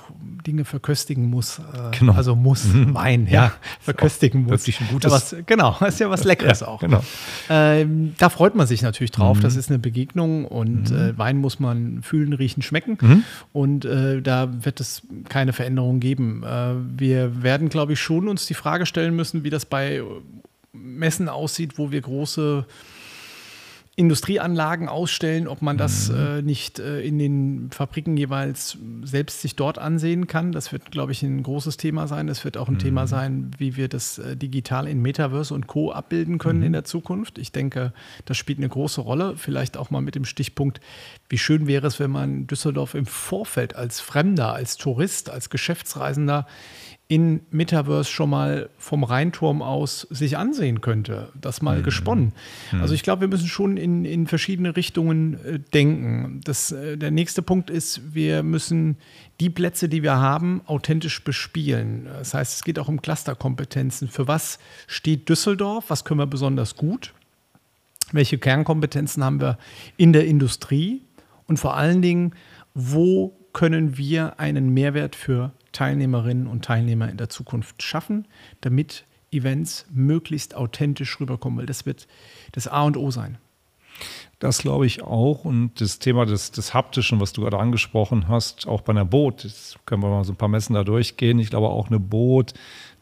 Dinge 0.46 0.64
verköstigen 0.64 1.28
muss. 1.28 1.58
Äh, 1.58 1.98
genau. 1.98 2.14
Also 2.14 2.34
muss, 2.34 2.64
mhm. 2.64 2.94
Wein, 2.94 3.26
ja, 3.26 3.32
ja 3.32 3.52
verköstigen 3.78 4.44
muss. 4.44 4.52
Wirklich 4.52 4.80
ein 4.80 4.88
gutes. 4.90 5.12
Was, 5.12 5.36
genau, 5.44 5.76
ist 5.86 6.00
ja 6.00 6.08
was 6.08 6.24
Leckeres 6.24 6.60
ja, 6.60 6.68
auch. 6.68 6.80
Genau. 6.80 7.04
Ähm, 7.50 8.14
da 8.16 8.30
freut 8.30 8.54
man 8.54 8.66
sich 8.66 8.80
natürlich 8.80 9.10
drauf. 9.10 9.36
Mhm. 9.36 9.42
Das 9.42 9.56
ist 9.56 9.68
eine 9.68 9.78
Begegnung 9.78 10.46
und 10.46 10.90
mhm. 10.90 10.96
äh, 10.96 11.18
Wein 11.18 11.36
muss 11.36 11.60
man 11.60 12.02
fühlen, 12.02 12.32
riechen, 12.32 12.62
schmecken. 12.62 12.96
Mhm. 12.98 13.24
Und 13.52 13.84
äh, 13.84 14.22
da 14.22 14.48
wird 14.64 14.80
es 14.80 15.02
keine 15.28 15.52
Veränderung 15.52 16.00
geben. 16.00 16.42
Äh, 16.42 16.76
wir 16.96 17.42
werden, 17.42 17.68
glaube 17.68 17.92
ich, 17.92 18.00
schon 18.00 18.28
uns 18.28 18.46
die 18.46 18.54
Frage 18.54 18.86
stellen 18.86 19.14
müssen, 19.14 19.44
wie 19.44 19.50
das 19.50 19.66
bei 19.66 20.02
Messen 20.72 21.28
aussieht, 21.28 21.76
wo 21.76 21.92
wir 21.92 22.00
große 22.00 22.64
Industrieanlagen 23.96 24.88
ausstellen, 24.88 25.46
ob 25.46 25.62
man 25.62 25.78
das 25.78 26.08
mhm. 26.08 26.16
äh, 26.16 26.42
nicht 26.42 26.80
äh, 26.80 27.00
in 27.00 27.18
den 27.18 27.70
Fabriken 27.70 28.16
jeweils 28.16 28.76
selbst 29.04 29.40
sich 29.40 29.54
dort 29.54 29.78
ansehen 29.78 30.26
kann. 30.26 30.50
Das 30.50 30.72
wird, 30.72 30.90
glaube 30.90 31.12
ich, 31.12 31.22
ein 31.22 31.44
großes 31.44 31.76
Thema 31.76 32.08
sein. 32.08 32.28
Es 32.28 32.44
wird 32.44 32.56
auch 32.56 32.66
ein 32.66 32.74
mhm. 32.74 32.80
Thema 32.80 33.06
sein, 33.06 33.52
wie 33.56 33.76
wir 33.76 33.88
das 33.88 34.18
äh, 34.18 34.36
digital 34.36 34.88
in 34.88 35.00
Metaverse 35.00 35.54
und 35.54 35.68
Co. 35.68 35.92
abbilden 35.92 36.38
können 36.38 36.60
mhm. 36.60 36.66
in 36.66 36.72
der 36.72 36.82
Zukunft. 36.84 37.38
Ich 37.38 37.52
denke, 37.52 37.92
das 38.24 38.36
spielt 38.36 38.58
eine 38.58 38.68
große 38.68 39.00
Rolle. 39.00 39.36
Vielleicht 39.36 39.76
auch 39.76 39.90
mal 39.90 40.00
mit 40.00 40.16
dem 40.16 40.24
Stichpunkt, 40.24 40.80
wie 41.28 41.38
schön 41.38 41.68
wäre 41.68 41.86
es, 41.86 42.00
wenn 42.00 42.10
man 42.10 42.48
Düsseldorf 42.48 42.94
im 42.94 43.06
Vorfeld 43.06 43.76
als 43.76 44.00
Fremder, 44.00 44.54
als 44.54 44.76
Tourist, 44.76 45.30
als 45.30 45.50
Geschäftsreisender 45.50 46.48
in 47.06 47.40
Metaverse 47.50 48.10
schon 48.10 48.30
mal 48.30 48.70
vom 48.78 49.04
Rheinturm 49.04 49.60
aus 49.60 50.06
sich 50.10 50.38
ansehen 50.38 50.80
könnte. 50.80 51.28
Das 51.38 51.60
mal 51.60 51.78
mhm. 51.78 51.82
gesponnen. 51.82 52.32
Mhm. 52.72 52.80
Also 52.80 52.94
ich 52.94 53.02
glaube, 53.02 53.22
wir 53.22 53.28
müssen 53.28 53.46
schon 53.46 53.76
in, 53.76 54.06
in 54.06 54.26
verschiedene 54.26 54.74
Richtungen 54.74 55.34
äh, 55.44 55.58
denken. 55.58 56.40
Das, 56.44 56.72
äh, 56.72 56.96
der 56.96 57.10
nächste 57.10 57.42
Punkt 57.42 57.68
ist, 57.68 58.14
wir 58.14 58.42
müssen 58.42 58.96
die 59.38 59.50
Plätze, 59.50 59.90
die 59.90 60.02
wir 60.02 60.16
haben, 60.16 60.62
authentisch 60.64 61.22
bespielen. 61.22 62.06
Das 62.06 62.32
heißt, 62.32 62.54
es 62.54 62.64
geht 62.64 62.78
auch 62.78 62.88
um 62.88 63.02
Clusterkompetenzen. 63.02 64.08
Für 64.08 64.26
was 64.26 64.58
steht 64.86 65.28
Düsseldorf? 65.28 65.84
Was 65.88 66.04
können 66.04 66.20
wir 66.20 66.26
besonders 66.26 66.74
gut? 66.74 67.12
Welche 68.12 68.38
Kernkompetenzen 68.38 69.22
haben 69.22 69.40
wir 69.40 69.58
in 69.98 70.14
der 70.14 70.24
Industrie? 70.26 71.02
Und 71.46 71.58
vor 71.58 71.76
allen 71.76 72.00
Dingen, 72.00 72.32
wo 72.72 73.36
können 73.52 73.98
wir 73.98 74.40
einen 74.40 74.70
Mehrwert 74.72 75.16
für 75.16 75.52
Teilnehmerinnen 75.74 76.46
und 76.46 76.64
Teilnehmer 76.64 77.10
in 77.10 77.18
der 77.18 77.28
Zukunft 77.28 77.82
schaffen, 77.82 78.26
damit 78.62 79.04
Events 79.30 79.86
möglichst 79.92 80.54
authentisch 80.54 81.20
rüberkommen, 81.20 81.58
weil 81.58 81.66
das 81.66 81.84
wird 81.84 82.06
das 82.52 82.68
A 82.68 82.84
und 82.84 82.96
O 82.96 83.10
sein. 83.10 83.36
Das 84.38 84.58
glaube 84.58 84.86
ich 84.86 85.02
auch. 85.02 85.44
Und 85.44 85.80
das 85.80 85.98
Thema 85.98 86.26
des, 86.26 86.50
des 86.50 86.74
Haptischen, 86.74 87.20
was 87.20 87.32
du 87.32 87.42
gerade 87.42 87.58
angesprochen 87.58 88.28
hast, 88.28 88.66
auch 88.66 88.80
bei 88.80 88.92
einer 88.92 89.04
Boot, 89.04 89.44
das 89.44 89.76
können 89.86 90.02
wir 90.02 90.10
mal 90.10 90.24
so 90.24 90.32
ein 90.32 90.36
paar 90.36 90.48
Messen 90.48 90.74
da 90.74 90.84
durchgehen. 90.84 91.38
Ich 91.38 91.50
glaube 91.50 91.68
auch 91.68 91.88
eine 91.88 92.00
Boot 92.00 92.54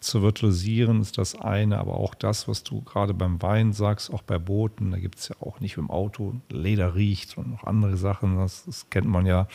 zu 0.03 0.23
virtualisieren 0.23 1.01
ist 1.01 1.19
das 1.19 1.41
eine, 1.41 1.79
aber 1.79 1.95
auch 1.95 2.15
das, 2.15 2.49
was 2.49 2.63
du 2.63 2.83
gerade 2.83 3.15
beim 3.15 3.41
Wein 3.41 3.73
sagst, 3.73 4.13
auch 4.13 4.23
bei 4.23 4.39
Booten, 4.39 4.91
da 4.91 4.99
gibt 4.99 5.19
es 5.19 5.29
ja 5.29 5.37
auch 5.41 5.61
nicht 5.61 5.77
im 5.77 5.91
Auto 5.91 6.35
Leder 6.51 6.95
riecht, 6.95 7.31
sondern 7.31 7.53
noch 7.55 7.65
andere 7.65 7.97
Sachen, 7.97 8.37
das, 8.37 8.65
das, 8.65 8.91
kennt 8.91 9.07
man 9.07 9.27
ja 9.27 9.47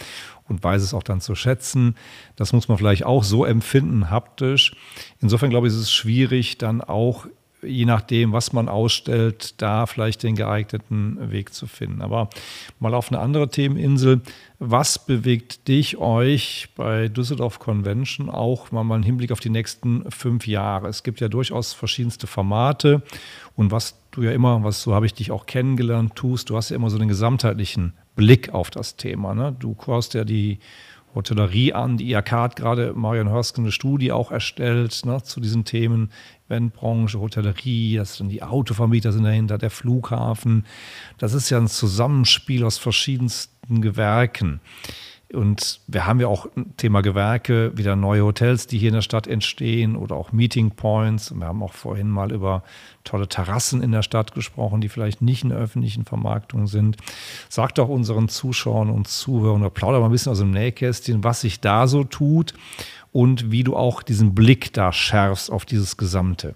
und 0.47 0.63
weiß 0.63 0.81
es 0.81 0.93
auch 0.93 1.03
dann 1.03 1.21
zu 1.21 1.35
schätzen. 1.35 1.95
Das 2.35 2.53
muss 2.53 2.67
man 2.67 2.77
vielleicht 2.77 3.05
auch 3.05 3.23
so 3.23 3.45
empfinden, 3.45 4.09
haptisch. 4.09 4.75
Insofern 5.19 5.49
glaube 5.49 5.67
ich, 5.67 5.73
ist 5.73 5.79
es 5.79 5.91
schwierig, 5.91 6.57
dann 6.57 6.81
auch 6.81 7.27
je 7.61 7.85
nachdem, 7.85 8.33
was 8.33 8.53
man 8.53 8.69
ausstellt, 8.69 9.61
da 9.61 9.85
vielleicht 9.85 10.23
den 10.23 10.35
geeigneten 10.35 11.31
Weg 11.31 11.53
zu 11.53 11.67
finden. 11.67 12.01
Aber 12.01 12.29
mal 12.79 12.93
auf 12.93 13.11
eine 13.11 13.19
andere 13.19 13.49
Themeninsel. 13.49 14.21
Was 14.59 15.05
bewegt 15.05 15.67
dich, 15.67 15.97
euch 15.97 16.69
bei 16.75 17.07
Düsseldorf 17.07 17.59
Convention 17.59 18.29
auch 18.29 18.71
mal 18.71 18.81
einen 18.91 19.03
Hinblick 19.03 19.31
auf 19.31 19.39
die 19.39 19.49
nächsten 19.49 20.09
fünf 20.11 20.47
Jahre? 20.47 20.87
Es 20.87 21.03
gibt 21.03 21.19
ja 21.19 21.29
durchaus 21.29 21.73
verschiedenste 21.73 22.27
Formate 22.27 23.01
und 23.55 23.71
was 23.71 23.99
du 24.11 24.23
ja 24.23 24.31
immer, 24.31 24.63
was 24.63 24.81
so 24.81 24.93
habe 24.93 25.05
ich 25.05 25.13
dich 25.13 25.31
auch 25.31 25.45
kennengelernt, 25.45 26.15
tust, 26.15 26.49
du 26.49 26.57
hast 26.57 26.69
ja 26.69 26.75
immer 26.75 26.89
so 26.89 26.97
den 26.97 27.07
gesamtheitlichen 27.07 27.93
Blick 28.15 28.53
auf 28.53 28.71
das 28.71 28.95
Thema. 28.95 29.33
Ne? 29.35 29.55
Du 29.57 29.75
kaufst 29.75 30.15
ja 30.15 30.23
die 30.23 30.59
Hotellerie 31.17 31.73
an. 31.73 31.97
Die 31.97 32.09
IAK 32.11 32.31
hat 32.31 32.55
gerade 32.55 32.93
Marion 32.93 33.29
Hörsken 33.29 33.65
eine 33.65 33.71
Studie 33.71 34.11
auch 34.11 34.31
erstellt 34.31 35.05
ne, 35.05 35.21
zu 35.23 35.39
diesen 35.41 35.65
Themen. 35.65 36.11
Eventbranche, 36.47 37.19
Hotellerie, 37.19 37.97
das 37.97 38.17
sind 38.17 38.29
die 38.29 38.41
Autovermieter 38.41 39.11
sind 39.11 39.23
dahinter, 39.23 39.57
der 39.57 39.69
Flughafen. 39.69 40.65
Das 41.17 41.33
ist 41.33 41.49
ja 41.49 41.57
ein 41.57 41.67
Zusammenspiel 41.67 42.63
aus 42.63 42.77
verschiedensten 42.77 43.81
Gewerken. 43.81 44.61
Und 45.33 45.81
wir 45.87 46.07
haben 46.07 46.21
ja 46.21 46.27
auch 46.27 46.47
Thema 46.77 47.01
Gewerke, 47.01 47.77
wieder 47.77 47.97
neue 47.97 48.23
Hotels, 48.23 48.65
die 48.65 48.77
hier 48.77 48.89
in 48.89 48.95
der 48.95 49.01
Stadt 49.01 49.27
entstehen 49.27 49.97
oder 49.97 50.15
auch 50.15 50.31
Meeting 50.31 50.71
Points. 50.71 51.31
Und 51.31 51.39
wir 51.39 51.47
haben 51.47 51.61
auch 51.61 51.73
vorhin 51.73 52.07
mal 52.09 52.31
über 52.31 52.63
tolle 53.03 53.27
Terrassen 53.27 53.83
in 53.83 53.91
der 53.91 54.03
Stadt 54.03 54.33
gesprochen, 54.33 54.79
die 54.79 54.87
vielleicht 54.87 55.21
nicht 55.21 55.43
in 55.43 55.49
der 55.49 55.57
öffentlichen 55.57 56.05
Vermarktung 56.05 56.67
sind. 56.67 56.95
Sag 57.49 57.75
doch 57.75 57.89
unseren 57.89 58.29
Zuschauern 58.29 58.89
und 58.89 59.09
Zuhörern 59.09 59.61
oder 59.61 59.69
plauder 59.69 59.99
mal 59.99 60.05
ein 60.05 60.11
bisschen 60.11 60.31
aus 60.31 60.39
dem 60.39 60.51
Nähkästchen, 60.51 61.25
was 61.25 61.41
sich 61.41 61.59
da 61.59 61.87
so 61.87 62.05
tut 62.05 62.53
und 63.11 63.51
wie 63.51 63.65
du 63.65 63.75
auch 63.75 64.03
diesen 64.03 64.33
Blick 64.33 64.71
da 64.71 64.93
schärfst 64.93 65.51
auf 65.51 65.65
dieses 65.65 65.97
Gesamte. 65.97 66.55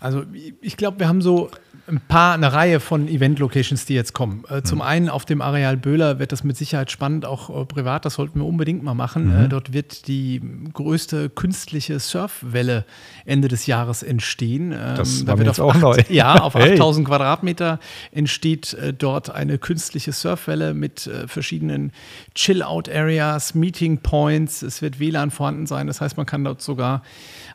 Also 0.00 0.22
ich 0.60 0.76
glaube, 0.76 1.00
wir 1.00 1.08
haben 1.08 1.22
so 1.22 1.50
ein 1.88 2.00
paar, 2.06 2.34
eine 2.34 2.52
Reihe 2.52 2.80
von 2.80 3.08
Event-Locations, 3.08 3.84
die 3.86 3.94
jetzt 3.94 4.12
kommen. 4.12 4.44
Äh, 4.48 4.62
zum 4.62 4.78
mhm. 4.78 4.82
einen 4.82 5.08
auf 5.08 5.24
dem 5.24 5.40
Areal 5.40 5.76
Böhler 5.76 6.18
wird 6.18 6.32
das 6.32 6.44
mit 6.44 6.56
Sicherheit 6.56 6.90
spannend, 6.90 7.24
auch 7.24 7.62
äh, 7.62 7.64
privat, 7.64 8.04
das 8.04 8.14
sollten 8.14 8.38
wir 8.40 8.46
unbedingt 8.46 8.82
mal 8.82 8.94
machen. 8.94 9.26
Mhm. 9.26 9.44
Äh, 9.44 9.48
dort 9.48 9.72
wird 9.72 10.06
die 10.06 10.40
größte 10.72 11.30
künstliche 11.30 11.98
Surfwelle 11.98 12.84
Ende 13.24 13.48
des 13.48 13.66
Jahres 13.66 14.02
entstehen. 14.02 14.72
Ähm, 14.72 14.96
das 14.96 15.24
da 15.24 15.38
wird 15.38 15.48
jetzt 15.48 15.60
auch 15.60 15.74
acht, 15.74 15.80
neu. 15.80 15.96
Ja, 16.10 16.42
auf 16.42 16.54
hey. 16.54 16.74
8000 16.74 17.06
Quadratmeter 17.08 17.80
entsteht 18.12 18.74
äh, 18.74 18.92
dort 18.92 19.30
eine 19.30 19.58
künstliche 19.58 20.12
Surfwelle 20.12 20.74
mit 20.74 21.06
äh, 21.06 21.26
verschiedenen 21.26 21.92
Chill-Out-Areas, 22.34 23.54
Meeting 23.54 23.98
Points. 23.98 24.62
Es 24.62 24.82
wird 24.82 25.00
WLAN 25.00 25.30
vorhanden 25.30 25.66
sein, 25.66 25.86
das 25.86 26.00
heißt, 26.00 26.16
man 26.16 26.26
kann 26.26 26.44
dort 26.44 26.62
sogar 26.62 27.02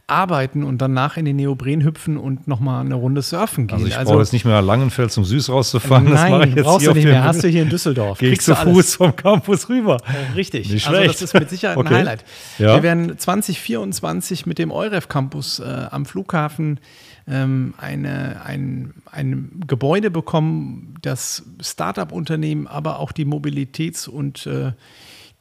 arbeiten 0.08 0.64
und 0.64 0.80
danach 0.82 1.16
in 1.16 1.24
den 1.24 1.38
Neopren 1.38 1.84
hüpfen 1.84 2.18
und 2.18 2.48
nochmal 2.48 2.82
eine 2.82 2.96
Runde 2.96 3.22
surfen 3.22 3.68
gehen. 3.68 3.76
Also 3.76 3.88
ich 3.88 3.98
also, 3.98 4.12
brauche 4.12 4.22
jetzt 4.22 4.34
nicht 4.34 4.44
mehr 4.44 4.62
Langenfeld 4.62 5.12
zum 5.12 5.24
Süß 5.24 5.50
rauszufahren. 5.50 6.06
Nein, 6.06 6.14
das 6.14 6.30
mache 6.30 6.50
ich 6.50 6.56
jetzt 6.56 6.66
brauchst 6.66 6.88
du 6.88 6.94
nicht 6.94 7.06
mehr. 7.06 7.24
Hast 7.24 7.44
du 7.44 7.48
hier 7.48 7.64
in 7.64 7.70
Düsseldorf. 7.70 8.18
Gehe 8.18 8.32
ich 8.32 8.42
zu 8.42 8.54
Fuß 8.56 8.96
vom 8.96 9.16
Campus 9.16 9.70
rüber. 9.70 9.98
Oh, 10.02 10.36
richtig. 10.36 10.70
Nicht 10.70 10.88
also 10.88 11.04
das 11.04 11.22
ist 11.22 11.34
mit 11.34 11.50
Sicherheit 11.50 11.78
okay. 11.78 11.88
ein 11.88 11.96
Highlight. 11.96 12.26
Ja. 12.60 12.76
Wir 12.76 12.84
werden 12.84 13.18
2024 13.18 14.46
mit 14.46 14.60
dem 14.60 14.72
EUREF 14.72 15.08
Campus 15.08 15.60
äh, 15.60 15.88
am 15.90 16.06
Flughafen 16.06 16.80
ähm, 17.28 17.74
eine, 17.78 18.42
ein, 18.46 18.94
ein 19.10 19.62
Gebäude 19.66 20.12
bekommen, 20.12 20.96
das 21.02 21.44
Startup-Unternehmen, 21.62 22.68
aber 22.68 23.00
auch 23.00 23.14
die 23.14 23.26
Mobilitäts- 23.26 24.10
und 24.10 24.46
äh, 24.48 24.74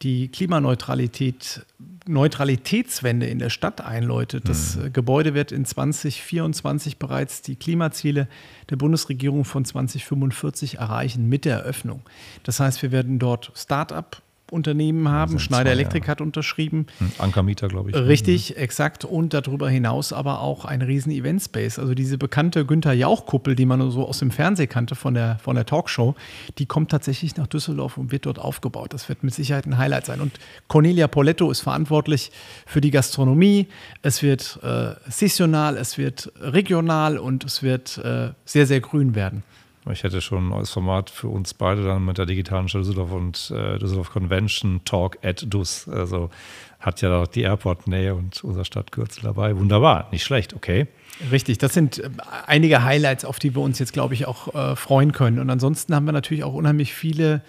die 0.03 0.29
Klimaneutralität 0.29 1.65
Neutralitätswende 2.07 3.27
in 3.27 3.39
der 3.39 3.51
Stadt 3.51 3.81
einläutet. 3.81 4.49
Das 4.49 4.77
mhm. 4.77 4.87
Äh, 4.87 4.91
Gebäude 4.91 5.35
wird 5.35 5.53
in 5.53 5.65
2024 5.65 6.99
bereits 6.99 7.43
die 7.43 7.57
Klimaziele 7.57 8.29
der 8.71 8.77
Bundesregierung 8.77 9.45
von 9.45 9.65
2045 9.65 10.79
erreichen 10.79 11.29
mit 11.29 11.45
der 11.45 11.59
Eröffnung. 11.59 12.03
Das 12.43 12.61
heißt, 12.61 12.83
wir 12.83 12.93
werden 12.93 13.19
dort 13.19 13.53
Start-up 13.55 14.23
Unternehmen 14.53 15.09
haben. 15.09 15.39
Schneider 15.39 15.73
Electric 15.73 16.07
hat 16.07 16.21
unterschrieben. 16.21 16.87
Hm, 16.99 17.13
Ankermieter, 17.19 17.69
glaube 17.69 17.91
ich. 17.91 17.97
Richtig, 17.97 18.51
mhm. 18.51 18.63
exakt. 18.63 19.05
Und 19.05 19.35
darüber 19.35 19.69
hinaus 19.69 20.13
aber 20.13 20.41
auch 20.41 20.65
ein 20.65 20.83
riesen 20.83 21.11
Event-Space. 21.11 21.79
Also 21.79 21.95
diese 21.95 22.19
bekannte 22.19 22.65
Günther 22.65 22.93
Jauch-Kuppel, 22.93 23.55
die 23.55 23.67
man 23.67 23.91
so 23.91 24.07
aus 24.07 24.19
dem 24.19 24.31
Fernsehen 24.31 24.69
kannte 24.69 24.95
von 24.95 25.15
der, 25.15 25.39
von 25.43 25.57
der 25.57 25.67
Talkshow, 25.67 26.15
die 26.59 26.67
kommt 26.67 26.91
tatsächlich 26.91 27.37
nach 27.37 27.47
Düsseldorf 27.47 27.97
und 27.97 28.13
wird 28.13 28.27
dort 28.27 28.39
aufgebaut. 28.39 28.93
Das 28.93 29.09
wird 29.09 29.25
mit 29.25 29.35
Sicherheit 29.35 29.67
ein 29.67 29.79
Highlight 29.79 30.07
sein. 30.07 30.21
Und 30.21 30.39
Cornelia 30.69 31.09
Poletto 31.09 31.51
ist 31.51 31.61
verantwortlich 31.61 32.31
für 32.67 32.81
die 32.81 32.91
Gastronomie. 32.91 33.69
Es 34.03 34.23
wird 34.23 34.59
äh, 34.63 34.95
saisonal, 35.09 35.77
es 35.77 35.99
wird 35.99 36.33
regional 36.41 37.19
und 37.19 37.45
es 37.45 37.63
wird 37.63 37.99
äh, 37.99 38.31
sehr, 38.45 38.67
sehr 38.67 38.81
grün 38.81 39.15
werden. 39.15 39.43
Ich 39.91 40.05
hätte 40.05 40.21
schon 40.21 40.47
ein 40.47 40.49
neues 40.51 40.71
Format 40.71 41.11
für 41.11 41.27
uns 41.27 41.55
beide 41.55 41.83
dann 41.83 42.05
mit 42.05 42.17
der 42.17 42.27
digitalen 42.27 42.69
Stadt 42.69 42.83
Düsseldorf 42.83 43.11
und 43.11 43.53
äh, 43.55 43.79
Düsseldorf 43.79 44.11
Convention 44.11 44.81
Talk 44.85 45.19
at 45.25 45.45
Dus. 45.49 45.89
Also 45.89 46.31
hat 46.79 47.01
ja 47.01 47.25
die 47.27 47.43
Airport-Nähe 47.43 48.15
und 48.15 48.45
unser 48.45 48.65
Stadtkürzel 48.65 49.25
dabei. 49.25 49.57
Wunderbar, 49.57 50.09
nicht 50.13 50.23
schlecht, 50.23 50.55
okay. 50.55 50.87
Richtig, 51.31 51.59
das 51.59 51.75
sind 51.75 51.99
äh, 51.99 52.11
einige 52.47 52.85
Highlights, 52.85 53.25
auf 53.25 53.41
die 53.41 53.57
wir 53.57 53.63
uns 53.63 53.81
jetzt, 53.81 53.93
glaube 53.93 54.15
ich, 54.15 54.27
auch 54.27 54.55
äh, 54.55 54.77
freuen 54.77 55.13
können. 55.13 55.41
Und 55.41 55.51
ansonsten 55.51 55.95
haben 55.95 56.07
wir 56.07 56.13
natürlich 56.13 56.45
auch 56.45 56.55
unheimlich 56.55 56.95
viele 56.95 57.43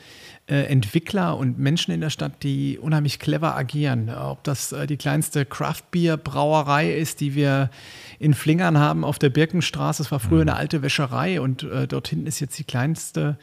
äh, 0.45 0.63
Entwickler 0.63 1.37
und 1.37 1.57
Menschen 1.57 1.93
in 1.93 2.01
der 2.01 2.09
Stadt, 2.09 2.43
die 2.43 2.77
unheimlich 2.77 3.17
clever 3.17 3.55
agieren. 3.55 4.09
Ob 4.09 4.43
das 4.43 4.73
äh, 4.73 4.87
die 4.87 4.97
kleinste 4.97 5.45
Craft-Bier-Brauerei 5.45 6.93
ist, 6.93 7.21
die 7.21 7.33
wir 7.33 7.69
in 8.19 8.33
Flingern 8.33 8.77
haben 8.77 9.05
auf 9.05 9.19
der 9.19 9.29
Birkenstraße. 9.29 10.03
Es 10.03 10.11
war 10.11 10.19
früher 10.19 10.43
mhm. 10.43 10.49
eine 10.49 10.55
alte 10.57 10.81
Wäscherei 10.81 11.39
und 11.39 11.63
äh, 11.63 11.87
dort 11.87 12.09
hinten 12.09 12.27
ist 12.27 12.41
jetzt 12.41 12.59
die 12.59 12.65
kleinste 12.65 13.37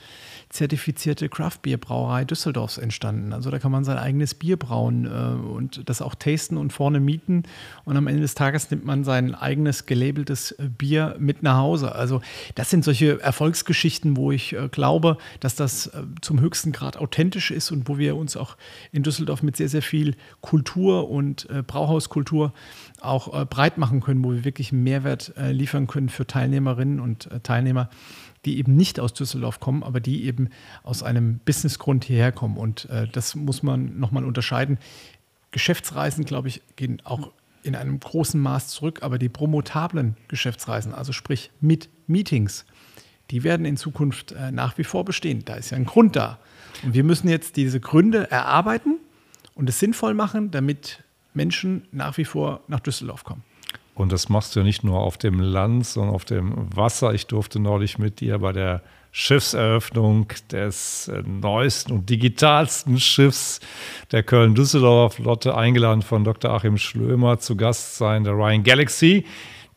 zertifizierte 0.50 1.30
Craft-Bier-Brauerei 1.30 2.26
Düsseldorfs 2.26 2.76
entstanden. 2.76 3.32
Also 3.32 3.50
da 3.50 3.58
kann 3.58 3.72
man 3.72 3.84
sein 3.84 3.96
eigenes 3.96 4.34
Bier 4.34 4.58
brauen 4.58 5.06
äh, 5.06 5.08
und 5.08 5.88
das 5.88 6.02
auch 6.02 6.14
tasten 6.14 6.58
und 6.58 6.70
vorne 6.70 7.00
mieten. 7.00 7.44
Und 7.84 7.96
am 7.96 8.08
Ende 8.08 8.20
des 8.20 8.34
Tages 8.34 8.70
nimmt 8.70 8.84
man 8.84 9.04
sein 9.04 9.34
eigenes 9.34 9.86
gelabeltes 9.86 10.54
Bier 10.76 11.16
mit 11.18 11.42
nach 11.42 11.56
Hause. 11.56 11.94
Also 11.94 12.20
das 12.56 12.68
sind 12.68 12.84
solche 12.84 13.20
Erfolgsgeschichten, 13.22 14.18
wo 14.18 14.32
ich 14.32 14.54
glaube, 14.70 15.16
dass 15.40 15.54
das 15.54 15.90
zum 16.20 16.40
höchsten 16.40 16.72
Grad 16.72 16.89
authentisch 16.96 17.50
ist 17.50 17.70
und 17.70 17.88
wo 17.88 17.98
wir 17.98 18.16
uns 18.16 18.36
auch 18.36 18.56
in 18.92 19.02
Düsseldorf 19.02 19.42
mit 19.42 19.56
sehr, 19.56 19.68
sehr 19.68 19.82
viel 19.82 20.16
Kultur 20.40 21.10
und 21.10 21.48
äh, 21.50 21.62
Brauhauskultur 21.62 22.52
auch 23.00 23.40
äh, 23.40 23.44
breit 23.44 23.78
machen 23.78 24.00
können, 24.00 24.24
wo 24.24 24.32
wir 24.32 24.44
wirklich 24.44 24.72
einen 24.72 24.82
Mehrwert 24.82 25.32
liefern 25.36 25.86
können 25.86 26.08
für 26.08 26.26
Teilnehmerinnen 26.26 27.00
und 27.00 27.28
Teilnehmer 27.42 27.88
die 28.44 28.58
eben 28.58 28.74
nicht 28.76 29.00
aus 29.00 29.12
Düsseldorf 29.12 29.60
kommen, 29.60 29.82
aber 29.82 30.00
die 30.00 30.24
eben 30.24 30.48
aus 30.82 31.02
einem 31.02 31.38
Businessgrund 31.40 32.04
hierher 32.04 32.32
kommen. 32.32 32.56
Und 32.56 32.88
äh, 32.88 33.06
das 33.08 33.34
muss 33.34 33.62
man 33.62 33.98
nochmal 33.98 34.24
unterscheiden. 34.24 34.78
Geschäftsreisen, 35.50 36.24
glaube 36.24 36.48
ich, 36.48 36.62
gehen 36.76 37.02
auch 37.04 37.32
in 37.62 37.76
einem 37.76 38.00
großen 38.00 38.40
Maß 38.40 38.68
zurück, 38.68 39.02
aber 39.02 39.18
die 39.18 39.28
promotablen 39.28 40.16
Geschäftsreisen, 40.28 40.94
also 40.94 41.12
sprich 41.12 41.50
mit 41.60 41.90
Meetings, 42.06 42.64
die 43.30 43.44
werden 43.44 43.66
in 43.66 43.76
Zukunft 43.76 44.32
äh, 44.32 44.50
nach 44.50 44.78
wie 44.78 44.84
vor 44.84 45.04
bestehen. 45.04 45.44
Da 45.44 45.54
ist 45.54 45.70
ja 45.70 45.76
ein 45.76 45.84
Grund 45.84 46.16
da. 46.16 46.38
Und 46.82 46.94
wir 46.94 47.04
müssen 47.04 47.28
jetzt 47.28 47.56
diese 47.56 47.80
Gründe 47.80 48.30
erarbeiten 48.30 48.98
und 49.54 49.68
es 49.68 49.78
sinnvoll 49.78 50.14
machen, 50.14 50.50
damit 50.50 51.02
Menschen 51.34 51.86
nach 51.92 52.16
wie 52.16 52.24
vor 52.24 52.60
nach 52.68 52.80
Düsseldorf 52.80 53.24
kommen. 53.24 53.42
Und 53.94 54.12
das 54.12 54.28
machst 54.28 54.56
du 54.56 54.60
ja 54.60 54.64
nicht 54.64 54.82
nur 54.82 54.98
auf 54.98 55.18
dem 55.18 55.40
Land, 55.40 55.86
sondern 55.86 56.14
auf 56.14 56.24
dem 56.24 56.74
Wasser. 56.74 57.12
Ich 57.12 57.26
durfte 57.26 57.60
neulich 57.60 57.98
mit 57.98 58.20
dir 58.20 58.38
bei 58.38 58.52
der 58.52 58.82
Schiffseröffnung 59.12 60.28
des 60.52 61.08
äh, 61.08 61.22
neuesten 61.26 61.92
und 61.92 62.08
digitalsten 62.08 62.98
Schiffs 63.00 63.60
der 64.12 64.22
Köln-Düsseldorfer-Flotte 64.22 65.56
eingeladen 65.56 66.02
von 66.02 66.24
Dr. 66.24 66.52
Achim 66.52 66.78
Schlömer 66.78 67.38
zu 67.38 67.56
Gast 67.56 67.96
sein, 67.96 68.24
der 68.24 68.34
Ryan 68.34 68.62
Galaxy, 68.62 69.26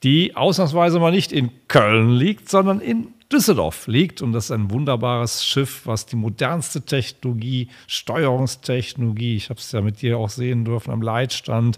die 0.03 0.35
ausnahmsweise 0.35 0.99
mal 0.99 1.11
nicht 1.11 1.31
in 1.31 1.49
Köln 1.67 2.11
liegt, 2.11 2.47
sondern 2.49 2.79
in 2.79 3.07
Düsseldorf 3.33 3.87
liegt. 3.87 4.21
Und 4.21 4.31
das 4.31 4.45
ist 4.45 4.51
ein 4.51 4.69
wunderbares 4.69 5.43
Schiff, 5.45 5.81
was 5.85 6.05
die 6.05 6.15
modernste 6.15 6.81
Technologie, 6.81 7.67
Steuerungstechnologie, 7.87 9.35
ich 9.35 9.49
habe 9.49 9.59
es 9.59 9.71
ja 9.71 9.81
mit 9.81 10.01
dir 10.01 10.17
auch 10.17 10.29
sehen 10.29 10.65
dürfen 10.65 10.91
am 10.91 11.01
Leitstand, 11.01 11.77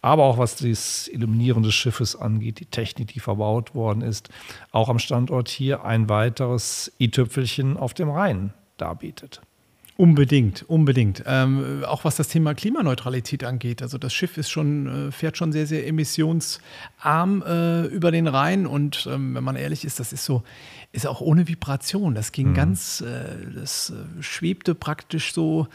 aber 0.00 0.24
auch 0.24 0.38
was 0.38 0.56
das 0.56 1.08
Illuminieren 1.08 1.62
des 1.62 1.74
Schiffes 1.74 2.16
angeht, 2.16 2.60
die 2.60 2.66
Technik, 2.66 3.12
die 3.12 3.20
verbaut 3.20 3.74
worden 3.74 4.02
ist, 4.02 4.30
auch 4.72 4.88
am 4.88 4.98
Standort 4.98 5.48
hier 5.48 5.84
ein 5.84 6.08
weiteres 6.08 6.90
i-Tüpfelchen 6.98 7.76
auf 7.76 7.94
dem 7.94 8.10
Rhein 8.10 8.54
darbietet. 8.78 9.42
Unbedingt, 9.96 10.64
unbedingt. 10.68 11.22
Ähm, 11.24 11.84
auch 11.86 12.04
was 12.04 12.16
das 12.16 12.26
Thema 12.26 12.54
Klimaneutralität 12.54 13.44
angeht. 13.44 13.80
Also 13.80 13.96
das 13.96 14.12
Schiff 14.12 14.36
ist 14.36 14.50
schon, 14.50 15.08
äh, 15.08 15.12
fährt 15.12 15.36
schon 15.36 15.52
sehr, 15.52 15.68
sehr 15.68 15.86
emissionsarm 15.86 17.44
äh, 17.46 17.86
über 17.86 18.10
den 18.10 18.26
Rhein. 18.26 18.66
Und 18.66 19.08
ähm, 19.08 19.36
wenn 19.36 19.44
man 19.44 19.54
ehrlich 19.54 19.84
ist, 19.84 20.00
das 20.00 20.12
ist 20.12 20.24
so, 20.24 20.42
ist 20.90 21.06
auch 21.06 21.20
ohne 21.20 21.46
Vibration. 21.46 22.16
Das 22.16 22.32
ging 22.32 22.50
mhm. 22.50 22.54
ganz, 22.54 23.02
äh, 23.02 23.52
das 23.54 23.90
äh, 23.90 24.20
schwebte 24.20 24.74
praktisch 24.74 25.32
so 25.32 25.68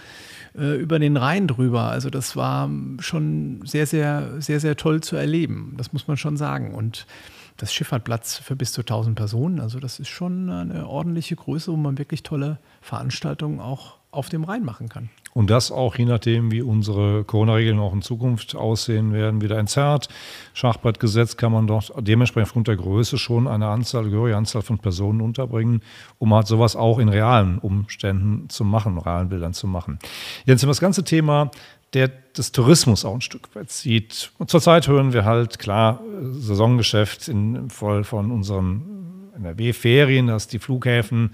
äh, 0.53 0.75
über 0.75 0.99
den 0.99 1.15
Rhein 1.15 1.47
drüber. 1.47 1.83
Also 1.83 2.09
das 2.09 2.35
war 2.35 2.69
schon 2.99 3.61
sehr, 3.63 3.87
sehr, 3.87 4.41
sehr, 4.41 4.59
sehr 4.59 4.75
toll 4.75 4.99
zu 4.99 5.15
erleben. 5.15 5.75
Das 5.77 5.93
muss 5.93 6.09
man 6.09 6.17
schon 6.17 6.35
sagen. 6.35 6.75
Und 6.75 7.07
das 7.55 7.73
Schiff 7.73 7.93
hat 7.93 8.03
Platz 8.03 8.35
für 8.35 8.57
bis 8.57 8.73
zu 8.73 8.81
1000 8.81 9.15
Personen. 9.15 9.61
Also 9.61 9.79
das 9.79 9.97
ist 9.97 10.09
schon 10.09 10.49
eine 10.49 10.87
ordentliche 10.87 11.37
Größe, 11.37 11.71
wo 11.71 11.77
man 11.77 11.97
wirklich 11.97 12.23
tolle 12.23 12.59
Veranstaltungen 12.81 13.61
auch 13.61 13.98
auf 14.11 14.29
dem 14.29 14.43
Rhein 14.43 14.63
machen 14.63 14.89
kann. 14.89 15.09
Und 15.33 15.49
das 15.49 15.71
auch 15.71 15.95
je 15.95 16.05
nachdem, 16.05 16.51
wie 16.51 16.61
unsere 16.61 17.23
Corona-Regeln 17.23 17.79
auch 17.79 17.93
in 17.93 18.01
Zukunft 18.01 18.55
aussehen 18.55 19.13
werden, 19.13 19.41
wieder 19.41 19.57
entzerrt. 19.59 20.09
Schachbrettgesetz 20.53 21.37
kann 21.37 21.51
man 21.51 21.67
dort 21.67 21.93
dementsprechend 21.99 22.47
aufgrund 22.47 22.67
der 22.67 22.75
Größe 22.77 23.17
schon 23.19 23.47
eine 23.47 23.67
Anzahl, 23.67 24.01
eine 24.01 24.09
gehörige 24.09 24.35
Anzahl 24.35 24.63
von 24.63 24.79
Personen 24.79 25.21
unterbringen, 25.21 25.81
um 26.17 26.33
halt 26.33 26.47
sowas 26.47 26.75
auch 26.75 26.97
in 26.97 27.09
realen 27.09 27.59
Umständen 27.59 28.49
zu 28.49 28.63
machen, 28.63 28.97
realen 28.97 29.29
Bildern 29.29 29.53
zu 29.53 29.67
machen. 29.67 29.99
Jetzt 30.45 30.63
das 30.63 30.81
ganze 30.81 31.03
Thema 31.03 31.51
der 31.93 32.07
des 32.07 32.51
Tourismus 32.51 33.03
auch 33.03 33.15
ein 33.15 33.21
Stück 33.21 33.53
weit 33.55 33.71
sieht. 33.71 34.31
Und 34.37 34.49
zurzeit 34.49 34.87
hören 34.87 35.13
wir 35.13 35.25
halt, 35.25 35.59
klar, 35.59 36.01
Saisongeschäft 36.31 37.27
in, 37.27 37.69
voll 37.69 38.03
von 38.03 38.31
unseren 38.31 39.31
NRW-Ferien, 39.35 40.27
dass 40.27 40.47
die 40.47 40.59
Flughäfen 40.59 41.33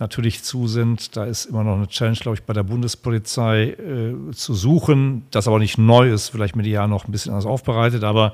natürlich 0.00 0.42
zu 0.42 0.66
sind. 0.66 1.16
Da 1.16 1.24
ist 1.24 1.44
immer 1.44 1.62
noch 1.62 1.76
eine 1.76 1.86
Challenge, 1.86 2.16
glaube 2.16 2.36
ich, 2.36 2.42
bei 2.42 2.54
der 2.54 2.62
Bundespolizei 2.64 3.70
äh, 3.70 4.32
zu 4.32 4.54
suchen, 4.54 5.26
das 5.30 5.46
aber 5.46 5.58
nicht 5.58 5.78
neu 5.78 6.10
ist, 6.10 6.30
vielleicht 6.30 6.56
medial 6.56 6.88
noch 6.88 7.06
ein 7.06 7.12
bisschen 7.12 7.32
anders 7.32 7.46
aufbereitet, 7.46 8.02
aber 8.02 8.32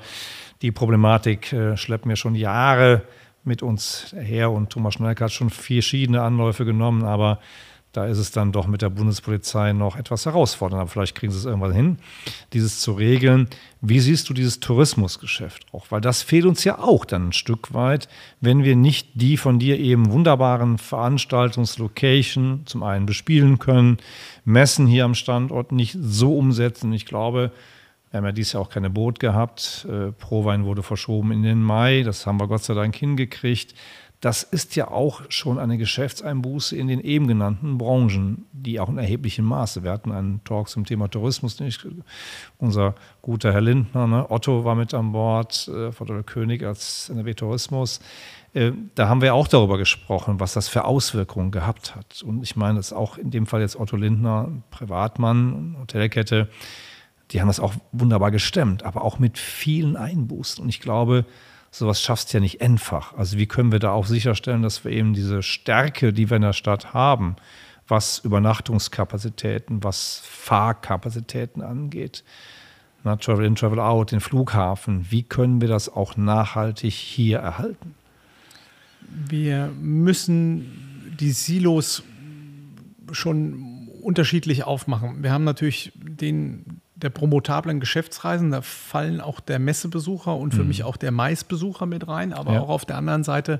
die 0.61 0.71
Problematik 0.71 1.53
äh, 1.53 1.77
schleppen 1.77 2.09
wir 2.09 2.15
schon 2.15 2.33
Jahre 2.33 3.03
mit 3.43 3.61
uns 3.61 4.15
her. 4.17 4.51
Und 4.51 4.71
Thomas 4.71 4.95
Schnelke 4.95 5.25
hat 5.25 5.31
schon 5.31 5.49
verschiedene 5.49 6.21
Anläufe 6.21 6.65
genommen, 6.65 7.03
aber 7.03 7.39
da 7.97 8.05
ist 8.05 8.19
es 8.19 8.29
dann 8.29 8.51
doch 8.51 8.67
mit 8.67 8.83
der 8.83 8.91
Bundespolizei 8.91 9.73
noch 9.73 9.95
etwas 9.95 10.27
herausfordernd. 10.27 10.79
Aber 10.79 10.89
vielleicht 10.89 11.15
kriegen 11.15 11.31
sie 11.31 11.39
es 11.39 11.45
irgendwann 11.45 11.71
hin, 11.71 11.97
dieses 12.53 12.79
zu 12.79 12.91
regeln. 12.91 13.47
Wie 13.81 13.99
siehst 13.99 14.29
du 14.29 14.35
dieses 14.35 14.59
Tourismusgeschäft 14.59 15.65
auch? 15.71 15.87
Weil 15.89 15.99
das 15.99 16.21
fehlt 16.21 16.45
uns 16.45 16.63
ja 16.63 16.77
auch 16.77 17.05
dann 17.05 17.29
ein 17.29 17.33
Stück 17.33 17.73
weit, 17.73 18.07
wenn 18.39 18.63
wir 18.63 18.75
nicht 18.75 19.09
die 19.15 19.35
von 19.35 19.57
dir 19.57 19.79
eben 19.79 20.11
wunderbaren 20.11 20.77
Veranstaltungslocation 20.77 22.67
zum 22.67 22.83
einen 22.83 23.07
bespielen 23.07 23.57
können, 23.57 23.97
Messen 24.45 24.85
hier 24.85 25.03
am 25.03 25.15
Standort 25.15 25.71
nicht 25.71 25.97
so 25.99 26.37
umsetzen. 26.37 26.93
Ich 26.93 27.07
glaube, 27.07 27.51
wir 28.11 28.19
haben 28.19 28.25
ja 28.25 28.31
dieses 28.31 28.53
Jahr 28.53 28.61
auch 28.61 28.69
keine 28.69 28.91
Boot 28.91 29.19
gehabt. 29.19 29.87
Äh, 29.89 30.11
Prowein 30.11 30.65
wurde 30.65 30.83
verschoben 30.83 31.31
in 31.31 31.41
den 31.41 31.63
Mai. 31.63 32.03
Das 32.03 32.27
haben 32.27 32.39
wir 32.39 32.47
Gott 32.47 32.63
sei 32.63 32.75
Dank 32.75 32.95
hingekriegt. 32.95 33.73
Das 34.19 34.41
ist 34.41 34.75
ja 34.75 34.87
auch 34.89 35.21
schon 35.29 35.59
eine 35.59 35.77
Geschäftseinbuße 35.77 36.75
in 36.75 36.87
den 36.87 37.01
eben 37.01 37.27
genannten 37.27 37.77
Branchen, 37.77 38.47
die 38.51 38.79
auch 38.79 38.89
in 38.89 38.97
erheblichem 38.97 39.45
Maße. 39.45 39.83
Wir 39.83 39.91
hatten 39.91 40.11
einen 40.11 40.43
Talk 40.43 40.69
zum 40.69 40.85
Thema 40.85 41.07
Tourismus, 41.07 41.59
nicht? 41.59 41.85
unser 42.57 42.95
guter 43.21 43.53
Herr 43.53 43.61
Lindner, 43.61 44.07
ne? 44.07 44.31
Otto 44.31 44.65
war 44.65 44.73
mit 44.73 44.95
an 44.95 45.11
Bord, 45.11 45.67
äh, 45.67 45.91
der 46.05 46.23
König 46.23 46.63
als 46.63 47.09
NRW 47.09 47.35
Tourismus. 47.35 47.99
Äh, 48.53 48.71
da 48.95 49.07
haben 49.07 49.21
wir 49.21 49.35
auch 49.35 49.47
darüber 49.47 49.77
gesprochen, 49.77 50.39
was 50.39 50.53
das 50.53 50.67
für 50.67 50.85
Auswirkungen 50.85 51.51
gehabt 51.51 51.95
hat. 51.95 52.23
Und 52.23 52.41
ich 52.41 52.55
meine, 52.55 52.77
das 52.77 52.93
auch 52.93 53.19
in 53.19 53.29
dem 53.29 53.45
Fall 53.45 53.61
jetzt 53.61 53.79
Otto 53.79 53.97
Lindner, 53.97 54.49
Privatmann, 54.71 55.75
Hotelkette, 55.79 56.49
die 57.31 57.41
haben 57.41 57.47
das 57.47 57.59
auch 57.59 57.73
wunderbar 57.91 58.31
gestemmt, 58.31 58.83
aber 58.83 59.03
auch 59.03 59.19
mit 59.19 59.37
vielen 59.37 59.95
Einbußen. 59.95 60.63
Und 60.63 60.69
ich 60.69 60.79
glaube, 60.79 61.25
sowas 61.71 62.01
schaffst 62.01 62.33
du 62.33 62.37
ja 62.37 62.41
nicht 62.41 62.61
einfach. 62.61 63.13
Also 63.13 63.37
wie 63.37 63.47
können 63.47 63.71
wir 63.71 63.79
da 63.79 63.91
auch 63.91 64.05
sicherstellen, 64.05 64.61
dass 64.61 64.83
wir 64.83 64.91
eben 64.91 65.13
diese 65.13 65.43
Stärke, 65.43 66.13
die 66.13 66.29
wir 66.29 66.37
in 66.37 66.43
der 66.43 66.53
Stadt 66.53 66.93
haben, 66.93 67.35
was 67.87 68.19
Übernachtungskapazitäten, 68.19 69.83
was 69.83 70.21
Fahrkapazitäten 70.25 71.61
angeht, 71.61 72.23
na, 73.03 73.15
Travel 73.15 73.45
in, 73.45 73.55
Travel 73.55 73.79
out, 73.79 74.11
den 74.11 74.19
Flughafen, 74.19 75.05
wie 75.09 75.23
können 75.23 75.61
wir 75.61 75.67
das 75.67 75.87
auch 75.87 76.17
nachhaltig 76.17 76.93
hier 76.93 77.39
erhalten? 77.39 77.95
Wir 79.09 79.71
müssen 79.79 81.15
die 81.19 81.31
Silos 81.31 82.03
schon 83.11 83.87
unterschiedlich 84.01 84.63
aufmachen. 84.63 85.23
Wir 85.23 85.31
haben 85.31 85.43
natürlich 85.43 85.93
den 85.95 86.81
der 87.01 87.09
promotablen 87.09 87.79
Geschäftsreisen, 87.79 88.51
da 88.51 88.61
fallen 88.61 89.21
auch 89.21 89.39
der 89.39 89.59
Messebesucher 89.59 90.35
und 90.35 90.53
für 90.53 90.63
mhm. 90.63 90.69
mich 90.69 90.83
auch 90.83 90.97
der 90.97 91.11
Maisbesucher 91.11 91.85
mit 91.85 92.07
rein, 92.07 92.33
aber 92.33 92.53
ja. 92.53 92.61
auch 92.61 92.69
auf 92.69 92.85
der 92.85 92.97
anderen 92.97 93.23
Seite 93.23 93.59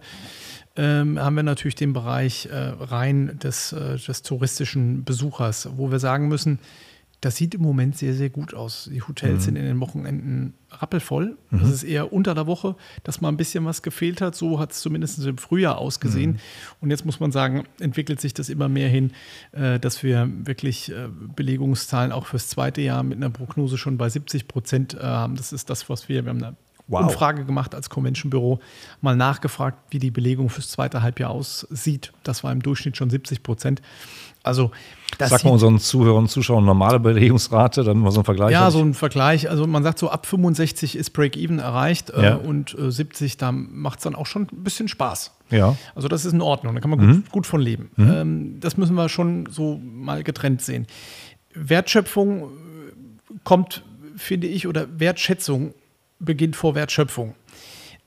ähm, 0.75 1.19
haben 1.19 1.35
wir 1.35 1.43
natürlich 1.43 1.75
den 1.75 1.93
Bereich 1.93 2.47
äh, 2.47 2.55
rein 2.55 3.39
des, 3.41 3.73
äh, 3.73 3.97
des 3.97 4.23
touristischen 4.23 5.03
Besuchers, 5.03 5.69
wo 5.75 5.91
wir 5.91 5.99
sagen 5.99 6.27
müssen, 6.27 6.59
das 7.21 7.35
sieht 7.35 7.55
im 7.55 7.61
Moment 7.61 7.97
sehr, 7.97 8.13
sehr 8.13 8.29
gut 8.29 8.53
aus. 8.53 8.89
Die 8.93 9.01
Hotels 9.01 9.39
mhm. 9.39 9.41
sind 9.41 9.55
in 9.55 9.65
den 9.65 9.79
Wochenenden 9.79 10.53
rappelvoll. 10.69 11.37
Mhm. 11.49 11.59
Das 11.59 11.71
ist 11.71 11.83
eher 11.83 12.13
unter 12.13 12.35
der 12.35 12.45
Woche, 12.45 12.75
dass 13.03 13.21
mal 13.21 13.29
ein 13.29 13.37
bisschen 13.37 13.65
was 13.65 13.81
gefehlt 13.81 14.21
hat. 14.21 14.35
So 14.35 14.59
hat 14.59 14.71
es 14.71 14.81
zumindest 14.81 15.25
im 15.25 15.37
Frühjahr 15.39 15.79
ausgesehen. 15.79 16.33
Mhm. 16.33 16.39
Und 16.81 16.89
jetzt 16.91 17.05
muss 17.05 17.19
man 17.19 17.31
sagen, 17.31 17.63
entwickelt 17.79 18.21
sich 18.21 18.35
das 18.35 18.49
immer 18.49 18.69
mehr 18.69 18.89
hin, 18.89 19.13
äh, 19.51 19.79
dass 19.79 20.03
wir 20.03 20.29
wirklich 20.45 20.91
äh, 20.91 21.07
Belegungszahlen 21.35 22.11
auch 22.11 22.27
fürs 22.27 22.49
zweite 22.49 22.81
Jahr 22.81 23.01
mit 23.01 23.17
einer 23.17 23.31
Prognose 23.31 23.79
schon 23.79 23.97
bei 23.97 24.09
70 24.09 24.47
Prozent 24.47 24.93
äh, 24.93 24.99
haben. 24.99 25.35
Das 25.35 25.53
ist 25.53 25.71
das, 25.71 25.89
was 25.89 26.09
wir, 26.09 26.23
wir 26.23 26.29
haben 26.29 26.43
eine 26.43 26.55
wow. 26.87 27.03
Umfrage 27.03 27.45
gemacht 27.45 27.75
als 27.75 27.89
Convention 27.89 28.29
Büro, 28.29 28.59
mal 29.01 29.15
nachgefragt, 29.15 29.77
wie 29.89 29.99
die 29.99 30.11
Belegung 30.11 30.49
fürs 30.49 30.69
zweite 30.69 31.01
Halbjahr 31.01 31.31
aussieht. 31.31 32.13
Das 32.23 32.43
war 32.43 32.51
im 32.51 32.61
Durchschnitt 32.61 32.97
schon 32.97 33.09
70 33.09 33.43
Prozent. 33.43 33.81
Also 34.43 34.71
das 35.17 35.29
Sag 35.29 35.43
mal 35.43 35.51
unseren 35.51 35.79
Zuhörern 35.79 36.23
und 36.23 36.29
Zuschauern 36.29 36.63
normale 36.63 36.99
Belegungsrate, 36.99 37.83
dann 37.83 37.97
mal 37.99 38.11
so 38.11 38.21
ein 38.21 38.25
Vergleich. 38.25 38.51
Ja, 38.51 38.71
so 38.71 38.79
ein 38.79 38.93
Vergleich. 38.93 39.49
Also 39.49 39.67
man 39.67 39.83
sagt 39.83 39.99
so, 39.99 40.09
ab 40.09 40.25
65 40.25 40.95
ist 40.95 41.11
Break-Even 41.11 41.59
erreicht 41.59 42.11
äh, 42.11 42.23
ja. 42.23 42.35
und 42.35 42.77
äh, 42.77 42.91
70, 42.91 43.37
da 43.37 43.51
macht 43.51 43.99
es 43.99 44.03
dann 44.03 44.15
auch 44.15 44.25
schon 44.25 44.43
ein 44.43 44.63
bisschen 44.63 44.87
Spaß. 44.87 45.31
Ja. 45.49 45.75
Also 45.95 46.07
das 46.07 46.25
ist 46.25 46.33
in 46.33 46.41
Ordnung, 46.41 46.75
da 46.75 46.81
kann 46.81 46.89
man 46.89 46.99
mhm. 46.99 47.13
gut, 47.13 47.31
gut, 47.31 47.47
von 47.47 47.61
leben. 47.61 47.89
Mhm. 47.95 48.11
Ähm, 48.11 48.59
das 48.59 48.77
müssen 48.77 48.95
wir 48.95 49.09
schon 49.09 49.47
so 49.49 49.79
mal 49.83 50.23
getrennt 50.23 50.61
sehen. 50.61 50.87
Wertschöpfung 51.53 52.43
äh, 52.43 52.45
kommt, 53.43 53.83
finde 54.15 54.47
ich, 54.47 54.67
oder 54.67 54.87
Wertschätzung 54.99 55.73
beginnt 56.19 56.55
vor 56.55 56.75
Wertschöpfung. 56.75 57.35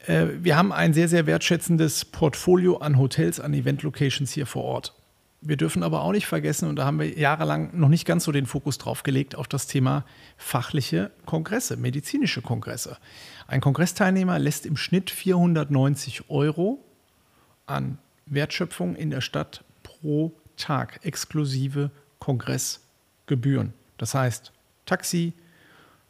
Äh, 0.06 0.26
wir 0.40 0.56
haben 0.56 0.72
ein 0.72 0.94
sehr, 0.94 1.08
sehr 1.08 1.26
wertschätzendes 1.26 2.04
Portfolio 2.04 2.78
an 2.78 2.98
Hotels, 2.98 3.40
an 3.40 3.54
Event-Locations 3.54 4.32
hier 4.32 4.46
vor 4.46 4.64
Ort. 4.64 4.94
Wir 5.42 5.56
dürfen 5.56 5.82
aber 5.82 6.02
auch 6.02 6.12
nicht 6.12 6.26
vergessen, 6.26 6.68
und 6.68 6.76
da 6.76 6.84
haben 6.84 6.98
wir 6.98 7.18
jahrelang 7.18 7.70
noch 7.78 7.88
nicht 7.88 8.04
ganz 8.04 8.24
so 8.24 8.32
den 8.32 8.44
Fokus 8.44 8.76
drauf 8.76 9.02
gelegt, 9.02 9.36
auf 9.36 9.48
das 9.48 9.66
Thema 9.66 10.04
fachliche 10.36 11.10
Kongresse, 11.24 11.78
medizinische 11.78 12.42
Kongresse. 12.42 12.98
Ein 13.46 13.62
Kongressteilnehmer 13.62 14.38
lässt 14.38 14.66
im 14.66 14.76
Schnitt 14.76 15.10
490 15.10 16.28
Euro 16.28 16.84
an 17.64 17.96
Wertschöpfung 18.26 18.94
in 18.96 19.08
der 19.08 19.22
Stadt 19.22 19.64
pro 19.82 20.32
Tag, 20.58 21.00
exklusive 21.04 21.90
Kongressgebühren. 22.18 23.72
Das 23.96 24.12
heißt, 24.12 24.52
Taxi, 24.84 25.32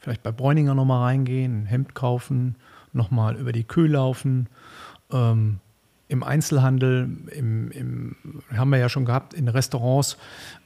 vielleicht 0.01 0.23
bei 0.23 0.33
Bräuninger 0.33 0.75
nochmal 0.75 1.03
reingehen, 1.03 1.63
ein 1.63 1.67
Hemd 1.67 1.95
kaufen, 1.95 2.57
nochmal 2.93 3.37
über 3.37 3.53
die 3.53 3.65
Kühe 3.65 3.89
laufen, 3.89 4.49
ähm, 5.13 5.61
im 6.09 6.25
Einzelhandel, 6.25 7.09
im, 7.31 7.71
im, 7.71 8.17
haben 8.53 8.71
wir 8.71 8.79
ja 8.79 8.89
schon 8.89 9.05
gehabt, 9.05 9.33
in 9.33 9.47
Restaurants 9.47 10.17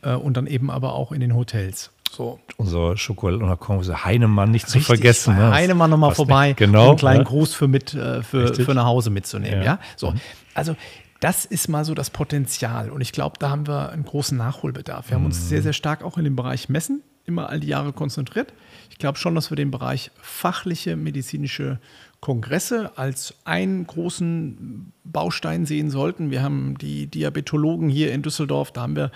äh, 0.03 0.15
und 0.15 0.39
dann 0.39 0.47
eben 0.47 0.71
aber 0.71 0.95
auch 0.95 1.13
in 1.13 1.21
den 1.21 1.35
Hotels. 1.35 1.91
So. 2.11 2.39
Unser 2.57 2.97
Schokolade 2.97 4.05
Heinemann 4.05 4.53
nicht 4.53 4.67
Richtig, 4.67 4.83
zu 4.83 4.87
vergessen. 4.87 5.37
Ne? 5.37 5.51
Heinemann 5.51 5.91
nochmal 5.91 6.15
vorbei, 6.15 6.49
nicht. 6.49 6.59
genau, 6.59 6.91
einen 6.91 6.97
kleinen 6.97 7.21
ja. 7.21 7.25
Gruß 7.25 7.55
für, 7.55 7.69
mit, 7.69 7.93
äh, 7.93 8.23
für, 8.23 8.55
für 8.55 8.73
nach 8.73 8.87
Hause 8.87 9.11
mitzunehmen. 9.11 9.59
Ja. 9.59 9.65
ja? 9.65 9.79
So. 9.97 10.13
Mhm. 10.13 10.21
Also 10.55 10.77
das 11.21 11.45
ist 11.45 11.69
mal 11.69 11.85
so 11.85 11.95
das 11.95 12.11
Potenzial. 12.11 12.91
Und 12.91 13.01
ich 13.01 13.13
glaube, 13.13 13.37
da 13.39 13.51
haben 13.51 13.67
wir 13.67 13.91
einen 13.91 14.05
großen 14.05 14.39
Nachholbedarf. 14.39 15.11
Wir 15.11 15.17
haben 15.17 15.27
uns 15.27 15.41
mhm. 15.41 15.47
sehr, 15.49 15.63
sehr 15.63 15.73
stark 15.73 16.05
auch 16.05 16.17
in 16.17 16.25
dem 16.25 16.37
Bereich 16.37 16.69
Messen 16.69 17.03
immer 17.27 17.49
all 17.49 17.61
die 17.61 17.69
Jahre 17.69 17.93
konzentriert. 17.93 18.53
Ich 18.91 18.99
glaube 18.99 19.19
schon, 19.19 19.35
dass 19.35 19.51
wir 19.51 19.57
den 19.57 19.71
Bereich 19.71 20.11
fachliche 20.21 20.97
medizinische 20.97 21.79
Kongresse 22.21 22.97
als 22.97 23.35
einen 23.45 23.87
großen 23.87 24.93
Baustein 25.05 25.67
sehen 25.67 25.91
sollten. 25.91 26.31
Wir 26.31 26.43
haben 26.43 26.79
die 26.79 27.07
Diabetologen 27.07 27.89
hier 27.89 28.13
in 28.13 28.23
Düsseldorf, 28.23 28.73
da 28.73 28.83
haben 28.83 28.97
wir 28.97 29.11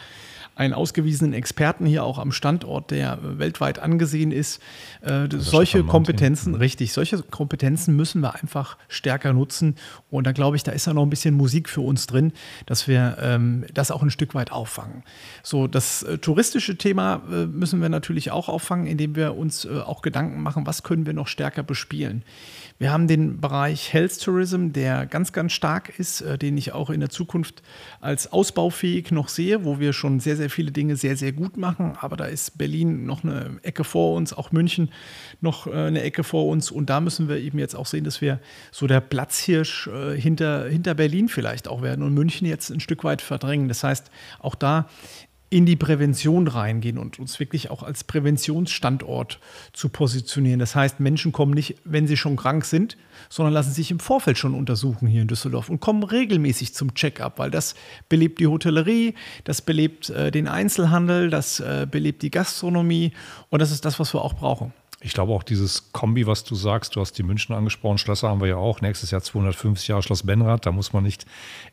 einen 0.59 0.75
ausgewiesenen 0.75 1.35
Experten 1.35 1.87
hier 1.87 2.03
auch 2.03 2.19
am 2.19 2.33
Standort, 2.33 2.91
der 2.91 3.19
weltweit 3.23 3.79
angesehen 3.79 4.33
ist. 4.33 4.61
Äh, 5.03 5.29
solche 5.31 5.85
Kompetenzen, 5.85 6.51
Martin. 6.51 6.63
richtig, 6.63 6.93
solche 6.93 7.23
Kompetenzen 7.23 7.95
müssen 7.95 8.21
wir 8.23 8.35
einfach 8.35 8.77
stärker 8.89 9.33
nutzen. 9.33 9.77
Und 10.11 10.27
da 10.27 10.33
glaube 10.33 10.57
ich, 10.57 10.65
da 10.65 10.73
ist 10.73 10.87
ja 10.87 10.95
noch 10.95 11.05
ein 11.05 11.11
bisschen 11.11 11.37
Musik 11.37 11.69
für 11.69 11.83
uns 11.83 12.09
drin, 12.09 12.33
dass 12.67 12.89
wir 12.89 13.19
ähm, 13.21 13.67
das 13.73 13.93
auch 13.93 14.03
ein 14.03 14.11
Stück 14.11 14.35
weit 14.35 14.51
auffangen. 14.51 15.05
So, 15.45 15.69
das 15.69 16.03
äh, 16.03 16.19
touristische 16.19 16.77
Thema 16.77 17.23
äh, 17.31 17.47
müssen 17.47 17.81
wir 17.81 17.89
natürlich 17.89 18.33
auch 18.33 18.49
auffangen, 18.49 18.89
indem 18.89 19.15
wir 19.15 19.37
uns 19.37 19.65
äh, 19.65 19.69
auch 19.69 20.03
Gedanken 20.03 20.43
machen, 20.43 20.67
was 20.67 20.83
können 20.83 21.07
wir 21.07 21.13
noch 21.13 21.29
stärker 21.29 21.63
bespielen. 21.63 22.25
Wir 22.81 22.93
haben 22.93 23.09
den 23.09 23.41
Bereich 23.41 23.93
Health 23.93 24.23
Tourism, 24.23 24.69
der 24.71 25.07
ganz, 25.07 25.33
ganz 25.33 25.53
stark 25.53 25.99
ist, 25.99 26.21
äh, 26.21 26.39
den 26.39 26.57
ich 26.57 26.73
auch 26.73 26.91
in 26.91 27.01
der 27.01 27.09
Zukunft 27.09 27.63
als 28.01 28.33
ausbaufähig 28.33 29.11
noch 29.11 29.29
sehe, 29.29 29.65
wo 29.65 29.81
wir 29.81 29.93
schon 29.93 30.21
sehr, 30.21 30.37
sehr 30.37 30.49
viele 30.49 30.71
Dinge 30.71 30.95
sehr, 30.95 31.17
sehr 31.17 31.33
gut 31.33 31.57
machen. 31.57 31.97
Aber 32.01 32.17
da 32.17 32.27
ist 32.27 32.57
Berlin 32.57 33.05
noch 33.05 33.25
eine 33.25 33.59
Ecke 33.63 33.83
vor 33.83 34.15
uns, 34.15 34.33
auch 34.33 34.53
München 34.53 34.91
noch 35.41 35.67
äh, 35.67 35.73
eine 35.73 36.03
Ecke 36.03 36.23
vor 36.23 36.47
uns. 36.47 36.71
Und 36.71 36.89
da 36.89 37.01
müssen 37.01 37.29
wir 37.29 37.39
eben 37.39 37.59
jetzt 37.59 37.75
auch 37.75 37.87
sehen, 37.87 38.05
dass 38.05 38.21
wir 38.21 38.39
so 38.71 38.87
der 38.87 39.01
Platzhirsch 39.01 39.89
äh, 39.89 40.17
hinter, 40.17 40.69
hinter 40.69 40.95
Berlin 40.95 41.29
vielleicht 41.29 41.67
auch 41.67 41.83
werden 41.83 42.05
und 42.05 42.15
München 42.15 42.47
jetzt 42.47 42.71
ein 42.71 42.79
Stück 42.79 43.03
weit 43.03 43.23
verdrängen. 43.23 43.67
Das 43.67 43.83
heißt, 43.83 44.09
auch 44.39 44.55
da 44.55 44.89
in 45.51 45.65
die 45.65 45.77
Prävention 45.77 46.47
reingehen 46.47 46.99
und 46.99 47.19
uns 47.19 47.41
wirklich 47.41 47.71
auch 47.71 47.83
als 47.83 48.05
Präventionsstandort 48.05 49.41
zu 49.73 49.89
positionieren. 49.89 50.59
Das 50.59 50.75
heißt, 50.75 51.01
Menschen 51.01 51.33
kommen 51.33 51.55
nicht, 51.55 51.77
wenn 51.85 52.07
sie 52.07 52.17
schon 52.17 52.37
krank 52.37 52.67
sind, 52.67 52.97
sondern 53.31 53.55
lassen 53.55 53.73
sich 53.73 53.91
im 53.91 53.99
Vorfeld 53.99 54.37
schon 54.37 54.55
untersuchen 54.55 55.09
hier 55.09 55.23
in 55.23 55.29
Düsseldorf 55.29 55.71
und 55.71 55.81
kommen 55.81 56.03
regelmäßig 56.03 56.75
zum 56.75 56.95
Check-up, 56.95 57.39
weil 57.39 57.51
das 57.51 57.75
belebt 58.09 58.41
die 58.41 58.47
Hotellerie, 58.47 59.15
das 59.45 59.63
belebt 59.63 60.11
äh, 60.11 60.31
den 60.31 60.49
Einzelhandel, 60.49 61.31
das 61.31 61.61
äh, 61.61 61.87
belebt 61.91 62.23
die 62.23 62.31
Gastronomie 62.31 63.13
und 63.49 63.61
das 63.61 63.71
ist 63.71 63.85
das, 63.85 63.99
was 63.99 64.15
wir 64.15 64.23
auch 64.23 64.35
brauchen. 64.35 64.73
Ich 65.01 65.13
glaube 65.13 65.33
auch 65.33 65.45
dieses 65.45 65.93
Kombi, 65.93 66.27
was 66.27 66.43
du 66.43 66.57
sagst, 66.57 66.97
du 66.97 67.01
hast 67.01 67.13
die 67.13 67.23
München 67.23 67.55
angesprochen, 67.55 67.99
Schlösser 67.99 68.29
haben 68.29 68.41
wir 68.41 68.49
ja 68.49 68.57
auch, 68.57 68.81
nächstes 68.81 69.13
Jahr 69.13 69.23
250 69.23 69.89
Jahre 69.89 70.03
Schloss 70.03 70.25
Benrath, 70.25 70.67
da 70.67 70.73
muss 70.73 70.93
man 70.93 71.05
nicht 71.05 71.25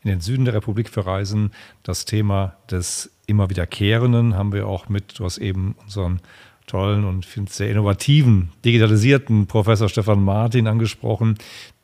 in 0.04 0.12
den 0.12 0.22
Süden 0.22 0.46
der 0.46 0.54
Republik 0.54 0.90
verreisen. 0.90 1.52
Das 1.82 2.06
Thema 2.06 2.56
des 2.70 3.12
immer 3.26 3.50
wiederkehrenden 3.50 4.36
haben 4.36 4.54
wir 4.54 4.68
auch 4.68 4.90
mit, 4.90 5.18
du 5.18 5.26
hast 5.26 5.40
eben 5.40 5.76
unseren 5.84 6.22
tollen 6.68 7.04
und 7.04 7.26
finde 7.26 7.52
sehr 7.52 7.70
innovativen, 7.70 8.52
digitalisierten 8.64 9.48
Professor 9.48 9.90
Stefan 9.90 10.24
Martin 10.24 10.68
angesprochen, 10.68 11.38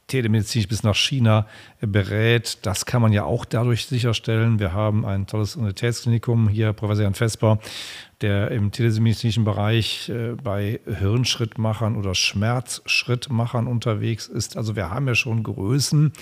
telemedizinisch 0.07 0.67
bis 0.67 0.83
nach 0.83 0.95
China 0.95 1.47
berät. 1.79 2.59
Das 2.63 2.85
kann 2.85 3.01
man 3.01 3.13
ja 3.13 3.23
auch 3.23 3.45
dadurch 3.45 3.85
sicherstellen. 3.85 4.59
Wir 4.59 4.73
haben 4.73 5.05
ein 5.05 5.25
tolles 5.25 5.55
Universitätsklinikum 5.55 6.49
hier, 6.49 6.73
Professor 6.73 7.03
Jan 7.03 7.13
Vesper, 7.13 7.59
der 8.21 8.51
im 8.51 8.71
telemedizinischen 8.71 9.43
Bereich 9.43 10.09
äh, 10.09 10.35
bei 10.41 10.79
Hirnschrittmachern 10.85 11.95
oder 11.95 12.15
Schmerzschrittmachern 12.15 13.67
unterwegs 13.67 14.27
ist. 14.27 14.57
Also 14.57 14.75
wir 14.75 14.89
haben 14.89 15.07
ja 15.07 15.15
schon 15.15 15.43
Größen 15.43 16.13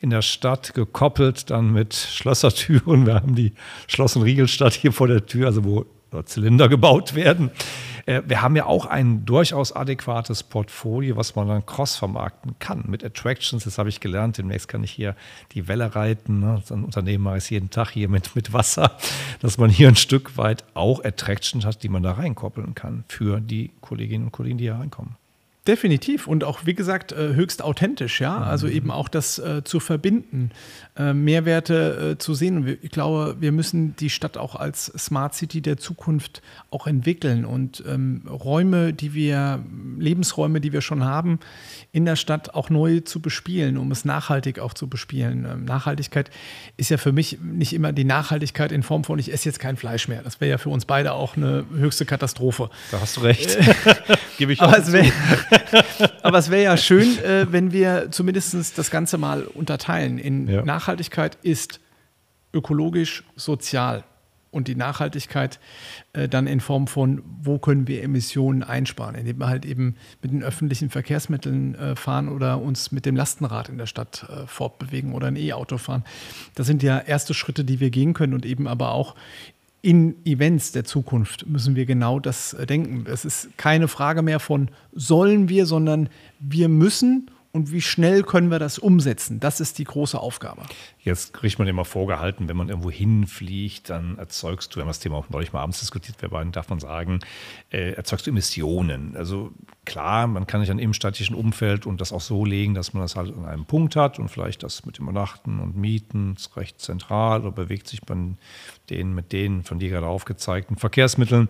in 0.00 0.10
der 0.10 0.22
Stadt 0.22 0.74
gekoppelt 0.74 1.50
dann 1.50 1.72
mit 1.72 1.94
Schlossertüren. 1.94 3.06
Wir 3.06 3.14
haben 3.14 3.34
die 3.34 3.52
Schloss- 3.86 4.16
und 4.16 4.22
Riegelstadt 4.22 4.74
hier 4.74 4.92
vor 4.92 5.08
der 5.08 5.26
Tür, 5.26 5.46
also 5.46 5.64
wo 5.64 5.86
Zylinder 6.24 6.68
gebaut 6.68 7.14
werden. 7.14 7.50
Äh, 8.06 8.22
wir 8.26 8.42
haben 8.42 8.56
ja 8.56 8.66
auch 8.66 8.86
ein 8.86 9.24
durchaus 9.24 9.72
adäquates 9.72 10.42
Portfolio, 10.42 11.16
was 11.16 11.34
man 11.34 11.48
dann 11.48 11.66
cross 11.66 11.96
vermarkten 11.96 12.54
kann. 12.58 12.84
Mit 12.86 13.04
Attractions, 13.04 13.64
das 13.64 13.78
habe 13.78 13.88
ich 13.88 14.00
gelernt, 14.00 14.38
demnächst 14.38 14.68
kann 14.68 14.84
ich 14.84 14.90
hier 14.90 15.16
die 15.52 15.68
Welle 15.68 15.94
reiten. 15.94 16.40
Ne? 16.40 16.62
Ein 16.70 16.84
Unternehmen 16.84 17.24
mache 17.24 17.38
ich 17.38 17.50
jeden 17.50 17.70
Tag 17.70 17.90
hier 17.90 18.08
mit, 18.08 18.34
mit 18.34 18.52
Wasser, 18.52 18.96
dass 19.40 19.58
man 19.58 19.70
hier 19.70 19.88
ein 19.88 19.96
Stück 19.96 20.36
weit 20.36 20.64
auch 20.74 21.04
Attractions 21.04 21.64
hat, 21.64 21.82
die 21.82 21.88
man 21.88 22.02
da 22.02 22.12
reinkoppeln 22.12 22.74
kann 22.74 23.04
für 23.08 23.40
die 23.40 23.70
Kolleginnen 23.80 24.26
und 24.26 24.32
Kollegen, 24.32 24.58
die 24.58 24.64
hier 24.64 24.74
reinkommen. 24.74 25.16
Definitiv 25.64 26.26
und 26.26 26.42
auch, 26.42 26.66
wie 26.66 26.74
gesagt, 26.74 27.12
äh, 27.12 27.34
höchst 27.34 27.62
authentisch, 27.62 28.20
ja. 28.20 28.36
Also 28.38 28.66
mhm. 28.66 28.72
eben 28.72 28.90
auch 28.90 29.08
das 29.08 29.38
äh, 29.38 29.62
zu 29.62 29.78
verbinden, 29.78 30.50
äh, 30.96 31.12
Mehrwerte 31.12 32.14
äh, 32.14 32.18
zu 32.18 32.34
sehen. 32.34 32.56
Und 32.56 32.78
ich 32.82 32.90
glaube, 32.90 33.36
wir 33.38 33.52
müssen 33.52 33.94
die 33.94 34.10
Stadt 34.10 34.36
auch 34.36 34.56
als 34.56 34.86
Smart 34.86 35.36
City 35.36 35.60
der 35.60 35.76
Zukunft 35.76 36.42
auch 36.72 36.88
entwickeln 36.88 37.44
und 37.44 37.84
ähm, 37.86 38.22
Räume, 38.28 38.92
die 38.92 39.14
wir, 39.14 39.64
Lebensräume, 40.00 40.60
die 40.60 40.72
wir 40.72 40.80
schon 40.80 41.04
haben, 41.04 41.38
in 41.92 42.06
der 42.06 42.16
Stadt 42.16 42.54
auch 42.54 42.68
neu 42.68 42.98
zu 42.98 43.20
bespielen, 43.20 43.78
um 43.78 43.92
es 43.92 44.04
nachhaltig 44.04 44.58
auch 44.58 44.74
zu 44.74 44.88
bespielen. 44.88 45.46
Ähm, 45.48 45.64
Nachhaltigkeit 45.64 46.30
ist 46.76 46.90
ja 46.90 46.96
für 46.96 47.12
mich 47.12 47.38
nicht 47.40 47.72
immer 47.72 47.92
die 47.92 48.04
Nachhaltigkeit 48.04 48.72
in 48.72 48.82
Form 48.82 49.04
von, 49.04 49.20
ich 49.20 49.32
esse 49.32 49.48
jetzt 49.48 49.60
kein 49.60 49.76
Fleisch 49.76 50.08
mehr. 50.08 50.22
Das 50.22 50.40
wäre 50.40 50.50
ja 50.50 50.58
für 50.58 50.70
uns 50.70 50.86
beide 50.86 51.12
auch 51.12 51.36
eine 51.36 51.64
höchste 51.72 52.04
Katastrophe. 52.04 52.68
Da 52.90 53.00
hast 53.00 53.16
du 53.16 53.20
recht. 53.20 53.56
Gebe 54.38 54.52
ich 54.52 54.60
auch 54.60 54.72
Aber 56.22 56.38
es 56.38 56.50
wäre 56.50 56.64
ja 56.64 56.76
schön, 56.76 57.18
äh, 57.18 57.46
wenn 57.50 57.72
wir 57.72 58.10
zumindest 58.10 58.78
das 58.78 58.90
Ganze 58.90 59.18
mal 59.18 59.42
unterteilen. 59.44 60.18
In 60.18 60.48
ja. 60.48 60.64
Nachhaltigkeit 60.64 61.38
ist 61.42 61.80
ökologisch, 62.52 63.24
sozial. 63.36 64.04
Und 64.52 64.68
die 64.68 64.74
Nachhaltigkeit 64.74 65.58
äh, 66.12 66.28
dann 66.28 66.46
in 66.46 66.60
Form 66.60 66.86
von, 66.86 67.22
wo 67.40 67.58
können 67.58 67.88
wir 67.88 68.02
Emissionen 68.02 68.62
einsparen, 68.62 69.14
indem 69.14 69.38
wir 69.38 69.48
halt 69.48 69.64
eben 69.64 69.96
mit 70.20 70.30
den 70.30 70.42
öffentlichen 70.42 70.90
Verkehrsmitteln 70.90 71.74
äh, 71.74 71.96
fahren 71.96 72.28
oder 72.28 72.60
uns 72.60 72.92
mit 72.92 73.06
dem 73.06 73.16
Lastenrad 73.16 73.70
in 73.70 73.78
der 73.78 73.86
Stadt 73.86 74.26
äh, 74.28 74.46
fortbewegen 74.46 75.14
oder 75.14 75.28
ein 75.28 75.36
E-Auto 75.36 75.78
fahren. 75.78 76.04
Das 76.54 76.66
sind 76.66 76.82
ja 76.82 76.98
erste 76.98 77.32
Schritte, 77.32 77.64
die 77.64 77.80
wir 77.80 77.88
gehen 77.88 78.12
können 78.12 78.34
und 78.34 78.44
eben 78.44 78.68
aber 78.68 78.92
auch 78.92 79.14
in 79.82 80.24
Events 80.24 80.70
der 80.70 80.84
Zukunft 80.84 81.46
müssen 81.46 81.74
wir 81.74 81.86
genau 81.86 82.20
das 82.20 82.54
äh, 82.54 82.66
denken. 82.66 83.04
Es 83.10 83.24
ist 83.24 83.48
keine 83.58 83.88
Frage 83.88 84.22
mehr 84.22 84.38
von 84.38 84.70
sollen 84.92 85.48
wir, 85.48 85.66
sondern 85.66 86.08
wir 86.38 86.68
müssen 86.68 87.30
und 87.52 87.70
wie 87.70 87.82
schnell 87.82 88.22
können 88.22 88.50
wir 88.50 88.58
das 88.58 88.78
umsetzen? 88.78 89.38
Das 89.38 89.60
ist 89.60 89.78
die 89.78 89.84
große 89.84 90.18
Aufgabe. 90.18 90.62
Jetzt 91.00 91.34
kriegt 91.34 91.58
man 91.58 91.68
immer 91.68 91.84
vorgehalten, 91.84 92.48
wenn 92.48 92.56
man 92.56 92.70
irgendwo 92.70 92.90
hinfliegt, 92.90 93.90
dann 93.90 94.16
erzeugst 94.16 94.72
du, 94.72 94.76
wir 94.76 94.82
haben 94.82 94.88
das 94.88 95.00
Thema 95.00 95.16
auch 95.16 95.28
neulich 95.28 95.52
mal 95.52 95.60
abends 95.60 95.80
diskutiert, 95.80 96.22
wir 96.22 96.30
beiden 96.30 96.52
darf 96.52 96.70
man 96.70 96.80
sagen, 96.80 97.20
äh, 97.70 97.92
erzeugst 97.92 98.26
du 98.26 98.30
Emissionen. 98.30 99.16
Also 99.16 99.52
klar, 99.84 100.26
man 100.28 100.46
kann 100.46 100.62
sich 100.62 100.70
an 100.70 100.78
im 100.78 100.94
städtischen 100.94 101.36
Umfeld 101.36 101.84
und 101.84 102.00
das 102.00 102.12
auch 102.12 102.20
so 102.22 102.44
legen, 102.46 102.72
dass 102.72 102.94
man 102.94 103.02
das 103.02 103.16
halt 103.16 103.36
an 103.36 103.44
einem 103.44 103.66
Punkt 103.66 103.96
hat 103.96 104.18
und 104.18 104.28
vielleicht 104.28 104.62
das 104.62 104.86
mit 104.86 104.98
Übernachten 104.98 105.60
und 105.60 105.76
Mieten 105.76 106.34
ist 106.36 106.56
recht 106.56 106.80
zentral 106.80 107.42
oder 107.42 107.52
bewegt 107.52 107.86
sich 107.86 108.00
man 108.08 108.38
den 108.88 109.14
mit 109.14 109.32
den 109.32 109.62
von 109.62 109.78
dir 109.78 109.90
gerade 109.90 110.06
aufgezeigten 110.06 110.76
Verkehrsmitteln. 110.76 111.48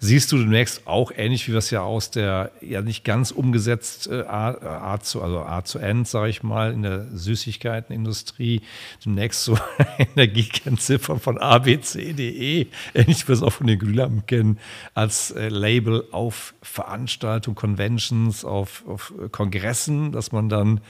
Siehst 0.00 0.32
du 0.32 0.38
demnächst 0.38 0.86
auch 0.86 1.12
ähnlich 1.14 1.46
wie 1.46 1.52
wir 1.52 1.58
es 1.58 1.70
ja 1.70 1.82
aus 1.82 2.10
der 2.10 2.50
ja 2.60 2.80
nicht 2.80 3.04
ganz 3.04 3.30
umgesetzt 3.30 4.08
äh, 4.08 4.22
A, 4.22 4.50
A 4.94 5.00
A 5.44 5.64
zu 5.64 5.78
End, 5.78 6.08
sage 6.08 6.30
ich 6.30 6.42
mal, 6.42 6.72
in 6.72 6.82
der 6.82 7.06
Süßigkeitenindustrie 7.12 8.62
demnächst 9.04 9.44
so 9.44 9.58
Energiekennziffern 9.98 11.20
von 11.20 11.38
A, 11.38 11.58
B, 11.58 11.80
C, 11.80 12.12
D, 12.12 12.30
E, 12.30 12.66
ähnlich 12.94 13.24
wie 13.24 13.28
wir 13.28 13.34
es 13.34 13.42
auch 13.42 13.52
von 13.52 13.66
den 13.66 13.78
Glühlampen 13.78 14.26
kennen, 14.26 14.58
als 14.94 15.30
äh, 15.30 15.48
Label 15.48 16.04
auf 16.12 16.54
Veranstaltungen, 16.62 17.54
Conventions, 17.54 18.44
auf, 18.44 18.84
auf 18.86 19.12
Kongressen, 19.30 20.12
dass 20.12 20.32
man 20.32 20.48
dann 20.48 20.80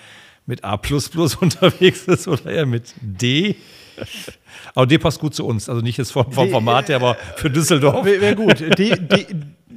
mit 0.47 0.65
A 0.65 0.75
unterwegs 1.41 2.03
ist 2.07 2.29
oder 2.29 2.47
eher 2.47 2.67
mit 2.67 2.95
D. 3.01 3.57
Aber 4.75 4.87
D 4.87 4.99
passt 4.99 5.21
gut 5.21 5.35
zu 5.35 5.47
uns. 5.47 5.69
Also 5.69 5.81
nicht 5.81 5.99
jetzt 5.99 6.13
vom, 6.13 6.31
vom 6.33 6.51
Format 6.51 6.89
her, 6.89 6.97
aber 6.97 7.17
für 7.37 7.51
Düsseldorf. 7.51 8.05
Wäre 8.05 8.21
wär 8.21 8.35
gut. 8.35 8.61
D, 8.61 8.95
D, 8.97 9.27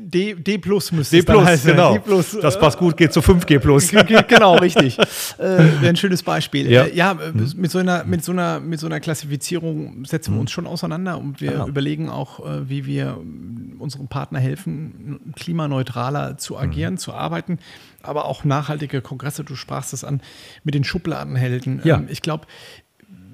D, 0.09 0.35
D 0.35 0.57
plus 0.57 0.93
müsste 0.93 1.17
D 1.17 1.21
plus, 1.21 1.43
heißen. 1.43 1.71
genau. 1.71 1.93
D 1.93 1.99
plus, 1.99 2.37
das 2.41 2.57
passt 2.57 2.77
gut, 2.77 2.95
geht 2.95 3.11
zu 3.11 3.19
5G 3.19 3.59
plus. 3.59 3.89
genau, 4.27 4.55
richtig. 4.55 4.97
äh, 5.37 5.41
Wäre 5.41 5.89
ein 5.89 5.97
schönes 5.97 6.23
Beispiel. 6.23 6.71
Ja, 6.71 6.83
äh, 6.83 6.95
ja 6.95 7.13
mhm. 7.13 7.51
mit, 7.57 7.69
so 7.69 7.79
einer, 7.79 8.05
mit, 8.05 8.23
so 8.23 8.31
einer, 8.31 8.61
mit 8.61 8.79
so 8.79 8.87
einer 8.87 9.01
Klassifizierung 9.01 10.05
setzen 10.05 10.31
wir 10.31 10.35
mhm. 10.35 10.41
uns 10.41 10.51
schon 10.51 10.65
auseinander 10.65 11.17
und 11.17 11.41
wir 11.41 11.51
ja. 11.51 11.67
überlegen 11.67 12.09
auch, 12.09 12.39
äh, 12.39 12.69
wie 12.69 12.85
wir 12.85 13.17
unserem 13.79 14.07
Partner 14.07 14.39
helfen, 14.39 15.33
klimaneutraler 15.35 16.37
zu 16.37 16.57
agieren, 16.57 16.93
mhm. 16.93 16.99
zu 16.99 17.13
arbeiten, 17.13 17.59
aber 18.01 18.25
auch 18.25 18.45
nachhaltige 18.45 19.01
Kongresse, 19.01 19.43
du 19.43 19.55
sprachst 19.55 19.91
es 19.91 20.05
an, 20.05 20.21
mit 20.63 20.73
den 20.73 20.85
Schubladenhelden. 20.85 21.81
Ja. 21.83 21.97
Ähm, 21.97 22.07
ich 22.09 22.21
glaube, 22.21 22.47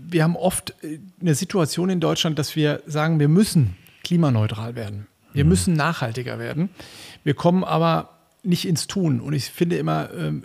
wir 0.10 0.24
haben 0.24 0.36
oft 0.36 0.74
äh, 0.82 0.98
eine 1.22 1.36
Situation 1.36 1.92
in 1.92 2.00
Deutschland, 2.00 2.40
dass 2.40 2.56
wir 2.56 2.82
sagen, 2.88 3.20
wir 3.20 3.28
müssen 3.28 3.76
klimaneutral 4.04 4.76
werden. 4.76 5.06
Wir 5.34 5.44
mhm. 5.44 5.50
müssen 5.50 5.74
nachhaltiger 5.74 6.40
werden. 6.40 6.70
Wir 7.24 7.34
kommen 7.34 7.64
aber 7.64 8.10
nicht 8.44 8.68
ins 8.68 8.88
Tun. 8.88 9.20
Und 9.20 9.34
ich 9.34 9.46
finde 9.46 9.78
immer, 9.78 10.10
ähm, 10.14 10.44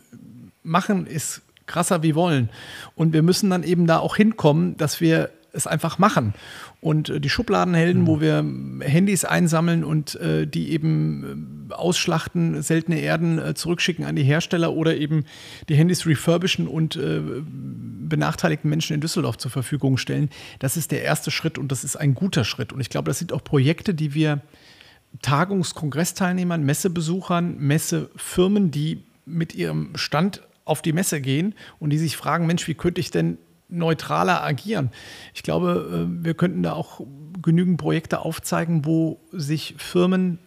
machen 0.63 1.07
ist 1.07 1.43
krasser 1.67 2.03
wie 2.03 2.15
wollen. 2.15 2.49
Und 2.95 3.13
wir 3.13 3.23
müssen 3.23 3.51
dann 3.51 3.63
eben 3.63 3.87
da 3.87 3.99
auch 3.99 4.17
hinkommen, 4.17 4.77
dass 4.77 5.01
wir 5.01 5.31
es 5.53 5.67
einfach 5.67 5.99
machen. 5.99 6.35
Und 6.81 7.09
äh, 7.09 7.21
die 7.21 7.29
Schubladenhelden, 7.29 8.03
mhm. 8.03 8.07
wo 8.07 8.21
wir 8.21 8.45
Handys 8.81 9.25
einsammeln 9.25 9.85
und 9.85 10.15
äh, 10.17 10.47
die 10.47 10.71
eben 10.71 11.69
äh, 11.71 11.75
ausschlachten, 11.75 12.63
seltene 12.63 13.01
Erden 13.01 13.39
äh, 13.39 13.55
zurückschicken 13.55 14.05
an 14.05 14.17
die 14.17 14.23
Hersteller 14.23 14.73
oder 14.73 14.97
eben 14.97 15.25
die 15.69 15.75
Handys 15.75 16.07
refurbischen 16.07 16.69
und 16.69 16.97
äh, 16.97 17.21
benachteiligten 18.09 18.71
Menschen 18.71 18.95
in 18.95 19.01
Düsseldorf 19.01 19.39
zur 19.39 19.51
Verfügung 19.51 19.97
stellen. 19.97 20.31
Das 20.61 20.77
ist 20.77 20.93
der 20.93 21.03
erste 21.03 21.31
Schritt 21.31 21.59
und 21.59 21.73
das 21.73 21.85
ist 21.85 21.97
ein 21.97 22.15
guter 22.15 22.45
Schritt. 22.45 22.73
Und 22.73 22.81
ich 22.81 22.91
glaube, 22.91 23.11
das 23.11 23.19
sind 23.19 23.33
auch 23.33 23.43
Projekte, 23.43 23.95
die 23.95 24.15
wir 24.15 24.41
Tagungs-, 25.23 25.75
Kongressteilnehmern, 25.75 26.63
Messebesuchern, 26.65 27.59
Messefirmen, 27.59 28.71
die 28.71 29.05
mit 29.25 29.55
ihrem 29.55 29.97
Stand 29.97 30.43
auf 30.65 30.83
die 30.83 30.93
Messe 30.93 31.21
gehen 31.21 31.55
und 31.79 31.91
die 31.91 31.99
sich 31.99 32.17
fragen, 32.17 32.47
Mensch, 32.47 32.67
wie 32.69 32.75
könnte 32.75 33.01
ich 33.01 33.11
denn 33.11 33.39
neutraler 33.69 34.43
agieren? 34.43 34.91
Ich 35.35 35.43
glaube, 35.43 36.09
äh, 36.09 36.25
wir 36.25 36.35
könnten 36.35 36.63
da 36.63 36.73
auch 36.73 37.01
genügend 37.43 37.79
Projekte 37.79 38.21
aufzeigen, 38.21 38.85
wo 38.85 39.21
sich 39.33 39.75
Firmen 39.79 40.39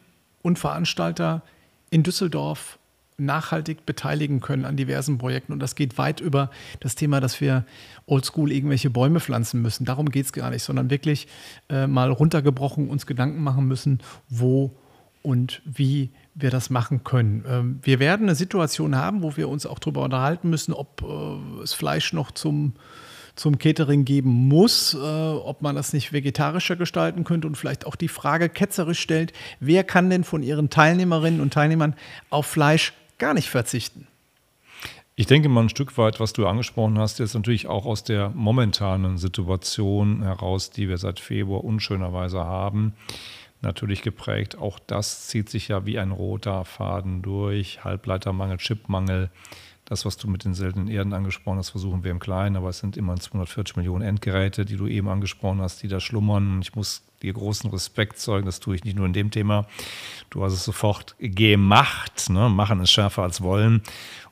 und 0.41 0.59
Veranstalter 0.59 1.43
in 1.89 2.03
Düsseldorf 2.03 2.79
nachhaltig 3.25 3.85
beteiligen 3.85 4.41
können 4.41 4.65
an 4.65 4.75
diversen 4.75 5.17
Projekten. 5.17 5.53
Und 5.53 5.59
das 5.59 5.75
geht 5.75 5.97
weit 5.97 6.19
über 6.19 6.51
das 6.79 6.95
Thema, 6.95 7.19
dass 7.19 7.39
wir 7.41 7.65
oldschool 8.05 8.51
irgendwelche 8.51 8.89
Bäume 8.89 9.19
pflanzen 9.19 9.61
müssen. 9.61 9.85
Darum 9.85 10.09
geht 10.09 10.25
es 10.25 10.33
gar 10.33 10.49
nicht, 10.49 10.63
sondern 10.63 10.89
wirklich 10.89 11.27
äh, 11.69 11.87
mal 11.87 12.11
runtergebrochen 12.11 12.89
uns 12.89 13.05
Gedanken 13.05 13.41
machen 13.43 13.67
müssen, 13.67 13.99
wo 14.29 14.75
und 15.21 15.61
wie 15.65 16.09
wir 16.33 16.49
das 16.49 16.69
machen 16.69 17.03
können. 17.03 17.45
Ähm, 17.47 17.79
wir 17.83 17.99
werden 17.99 18.27
eine 18.27 18.35
Situation 18.35 18.95
haben, 18.95 19.21
wo 19.21 19.37
wir 19.37 19.49
uns 19.49 19.65
auch 19.65 19.79
darüber 19.79 20.03
unterhalten 20.03 20.49
müssen, 20.49 20.73
ob 20.73 21.03
äh, 21.03 21.61
es 21.63 21.73
Fleisch 21.73 22.13
noch 22.13 22.31
zum 22.31 22.73
zum 23.35 23.57
Catering 23.57 24.05
geben 24.05 24.29
muss, 24.29 24.93
äh, 24.93 24.97
ob 24.97 25.61
man 25.61 25.75
das 25.75 25.93
nicht 25.93 26.11
vegetarischer 26.11 26.75
gestalten 26.75 27.23
könnte 27.23 27.47
und 27.47 27.55
vielleicht 27.55 27.85
auch 27.85 27.95
die 27.95 28.09
Frage 28.09 28.49
ketzerisch 28.49 28.99
stellt, 28.99 29.33
wer 29.59 29.83
kann 29.83 30.09
denn 30.09 30.23
von 30.23 30.43
ihren 30.43 30.69
Teilnehmerinnen 30.69 31.41
und 31.41 31.53
Teilnehmern 31.53 31.95
auf 32.29 32.45
Fleisch 32.45 32.93
gar 33.21 33.33
nicht 33.35 33.49
verzichten. 33.49 34.07
Ich 35.15 35.27
denke 35.27 35.47
mal 35.47 35.61
ein 35.61 35.69
Stück 35.69 35.95
weit, 35.99 36.19
was 36.19 36.33
du 36.33 36.47
angesprochen 36.47 36.97
hast, 36.97 37.19
ist 37.19 37.35
natürlich 37.35 37.67
auch 37.67 37.85
aus 37.85 38.03
der 38.03 38.29
momentanen 38.29 39.19
Situation 39.19 40.23
heraus, 40.23 40.71
die 40.71 40.89
wir 40.89 40.97
seit 40.97 41.19
Februar 41.19 41.63
unschönerweise 41.63 42.39
haben, 42.39 42.93
natürlich 43.61 44.01
geprägt. 44.01 44.57
Auch 44.57 44.79
das 44.79 45.27
zieht 45.27 45.49
sich 45.49 45.67
ja 45.67 45.85
wie 45.85 45.99
ein 45.99 46.09
roter 46.09 46.65
Faden 46.65 47.21
durch. 47.21 47.83
Halbleitermangel, 47.83 48.57
Chipmangel. 48.57 49.29
Das, 49.91 50.05
was 50.05 50.15
du 50.15 50.29
mit 50.29 50.45
den 50.45 50.53
seltenen 50.53 50.87
Erden 50.87 51.11
angesprochen 51.11 51.57
hast, 51.57 51.71
versuchen 51.71 52.05
wir 52.05 52.11
im 52.11 52.19
Kleinen, 52.19 52.55
aber 52.55 52.69
es 52.69 52.79
sind 52.79 52.95
immer 52.95 53.17
240 53.17 53.75
Millionen 53.75 54.03
Endgeräte, 54.03 54.63
die 54.63 54.77
du 54.77 54.87
eben 54.87 55.09
angesprochen 55.09 55.59
hast, 55.59 55.83
die 55.83 55.89
da 55.89 55.99
schlummern. 55.99 56.61
Ich 56.61 56.75
muss 56.75 57.03
dir 57.21 57.33
großen 57.33 57.69
Respekt 57.71 58.17
zeugen, 58.17 58.45
das 58.45 58.61
tue 58.61 58.73
ich 58.73 58.85
nicht 58.85 58.95
nur 58.95 59.05
in 59.05 59.11
dem 59.11 59.31
Thema. 59.31 59.67
Du 60.29 60.45
hast 60.45 60.53
es 60.53 60.63
sofort 60.63 61.17
gemacht. 61.19 62.29
Ne? 62.29 62.47
Machen 62.47 62.79
ist 62.79 62.91
schärfer 62.91 63.23
als 63.23 63.41
wollen. 63.41 63.81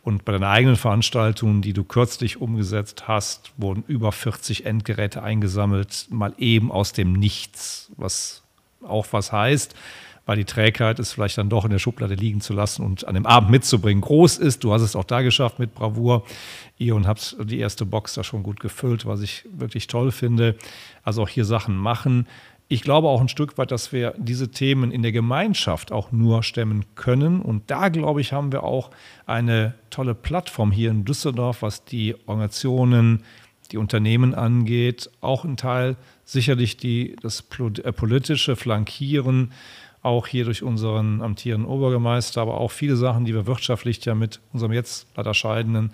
Und 0.02 0.24
bei 0.24 0.32
deiner 0.32 0.48
eigenen 0.48 0.78
Veranstaltung, 0.78 1.62
die 1.62 1.74
du 1.74 1.84
kürzlich 1.84 2.40
umgesetzt 2.40 3.10
hast, 3.10 3.52
wurden 3.58 3.84
über 3.86 4.14
40 4.14 4.66
Endgeräte 4.66 5.24
eingesammelt, 5.24 6.08
mal 6.10 6.34
eben 6.38 6.72
aus 6.72 6.94
dem 6.94 7.12
Nichts, 7.12 7.92
was 7.98 8.44
auch 8.82 9.08
was 9.12 9.34
heißt 9.34 9.76
weil 10.30 10.38
die 10.38 10.46
Trägheit 10.46 11.00
es 11.00 11.14
vielleicht 11.14 11.40
dann 11.40 11.50
doch 11.50 11.66
in 11.66 11.72
der 11.72 11.80
Schublade 11.80 12.14
liegen 12.14 12.40
zu 12.40 12.54
lassen 12.54 12.86
und 12.86 13.08
an 13.08 13.16
dem 13.16 13.26
Abend 13.26 13.50
mitzubringen 13.50 14.00
groß 14.00 14.38
ist. 14.38 14.64
Du 14.64 14.72
hast 14.72 14.84
es 14.84 14.96
auch 14.96 15.04
da 15.04 15.24
geschafft 15.24 15.58
mit 15.58 15.74
Bravour. 15.74 16.24
Ihr 16.78 16.94
und 16.94 17.08
habt 17.08 17.36
die 17.46 17.58
erste 17.58 17.84
Box 17.84 18.14
da 18.14 18.24
schon 18.24 18.44
gut 18.44 18.60
gefüllt, 18.60 19.08
was 19.08 19.22
ich 19.22 19.46
wirklich 19.52 19.88
toll 19.88 20.12
finde. 20.12 20.56
Also 21.02 21.24
auch 21.24 21.30
hier 21.30 21.46
Sachen 21.46 21.76
machen. 21.76 22.28
Ich 22.68 22.84
glaube 22.84 23.08
auch 23.08 23.22
ein 23.22 23.28
Stück 23.28 23.58
weit, 23.58 23.72
dass 23.72 23.92
wir 23.92 24.14
diese 24.20 24.52
Themen 24.52 24.92
in 24.92 25.02
der 25.02 25.12
Gemeinschaft 25.12 25.92
auch 25.92 26.12
nur 26.12 26.44
stemmen 26.44 26.86
können. 26.94 27.42
Und 27.42 27.64
da, 27.72 27.90
glaube 27.90 28.22
ich, 28.22 28.32
haben 28.32 28.52
wir 28.52 28.62
auch 28.62 28.92
eine 29.26 29.74
tolle 29.90 30.14
Plattform 30.14 30.72
hier 30.72 30.92
in 30.92 31.06
Düsseldorf, 31.06 31.64
was 31.64 31.86
die 31.86 32.16
Organisationen, 32.28 33.24
die 33.72 33.78
Unternehmen 33.78 34.36
angeht. 34.36 35.10
Auch 35.22 35.44
ein 35.44 35.58
Teil 35.58 35.96
sicherlich 36.24 36.78
die, 36.78 37.16
das 37.24 37.44
äh, 37.84 37.92
politische 37.92 38.56
Flankieren 38.56 39.54
auch 40.02 40.28
hier 40.28 40.46
durch 40.46 40.64
unseren 40.64 41.22
amtierenden 41.22 41.70
Obergemeister, 41.70 42.42
aber 42.42 42.60
auch 42.60 42.72
viele 42.72 42.96
Sachen, 42.96 43.26
die 43.26 43.34
wir 43.34 43.48
wirtschaftlich 43.48 44.04
ja 44.06 44.16
mit 44.16 44.40
unserem 44.54 44.72
jetzt 44.72 45.08
leider 45.16 45.34
scheidenden 45.34 45.92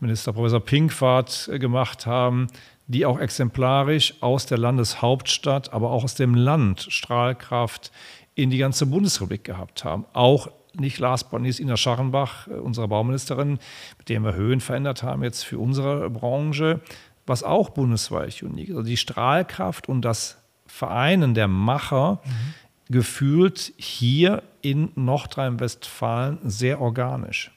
Minister 0.00 0.32
Professor 0.32 0.60
Pinkwart 0.60 1.48
äh, 1.52 1.58
gemacht 1.58 2.06
haben, 2.06 2.48
die 2.88 3.06
auch 3.06 3.18
exemplarisch 3.18 4.14
aus 4.20 4.46
der 4.46 4.58
Landeshauptstadt, 4.58 5.72
aber 5.72 5.90
auch 5.90 6.04
aus 6.04 6.14
dem 6.14 6.34
Land 6.34 6.86
Strahlkraft 6.90 7.90
in 8.34 8.50
die 8.50 8.58
ganze 8.58 8.86
Bundesrepublik 8.86 9.44
gehabt 9.44 9.84
haben. 9.84 10.04
Auch 10.12 10.50
nicht 10.74 10.98
last 10.98 11.30
but 11.30 11.40
not 11.40 11.58
Ina 11.58 11.76
Scharrenbach, 11.76 12.48
äh, 12.48 12.54
unsere 12.54 12.88
Bauministerin, 12.88 13.58
mit 13.98 14.08
der 14.08 14.20
wir 14.20 14.34
Höhen 14.34 14.60
verändert 14.60 15.02
haben 15.02 15.22
jetzt 15.22 15.44
für 15.44 15.58
unsere 15.58 16.10
Branche, 16.10 16.80
was 17.26 17.42
auch 17.44 17.70
bundesweit 17.70 18.42
unique 18.42 18.68
ist. 18.70 18.76
Also 18.76 18.88
die 18.88 18.96
Strahlkraft 18.96 19.88
und 19.88 20.02
das 20.02 20.38
Vereinen 20.66 21.34
der 21.34 21.46
Macher 21.46 22.20
mhm 22.24 22.65
gefühlt 22.88 23.72
hier 23.76 24.42
in 24.62 24.90
Nordrhein-Westfalen 24.94 26.38
sehr 26.44 26.80
organisch. 26.80 27.50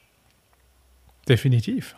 Definitiv. 1.28 1.94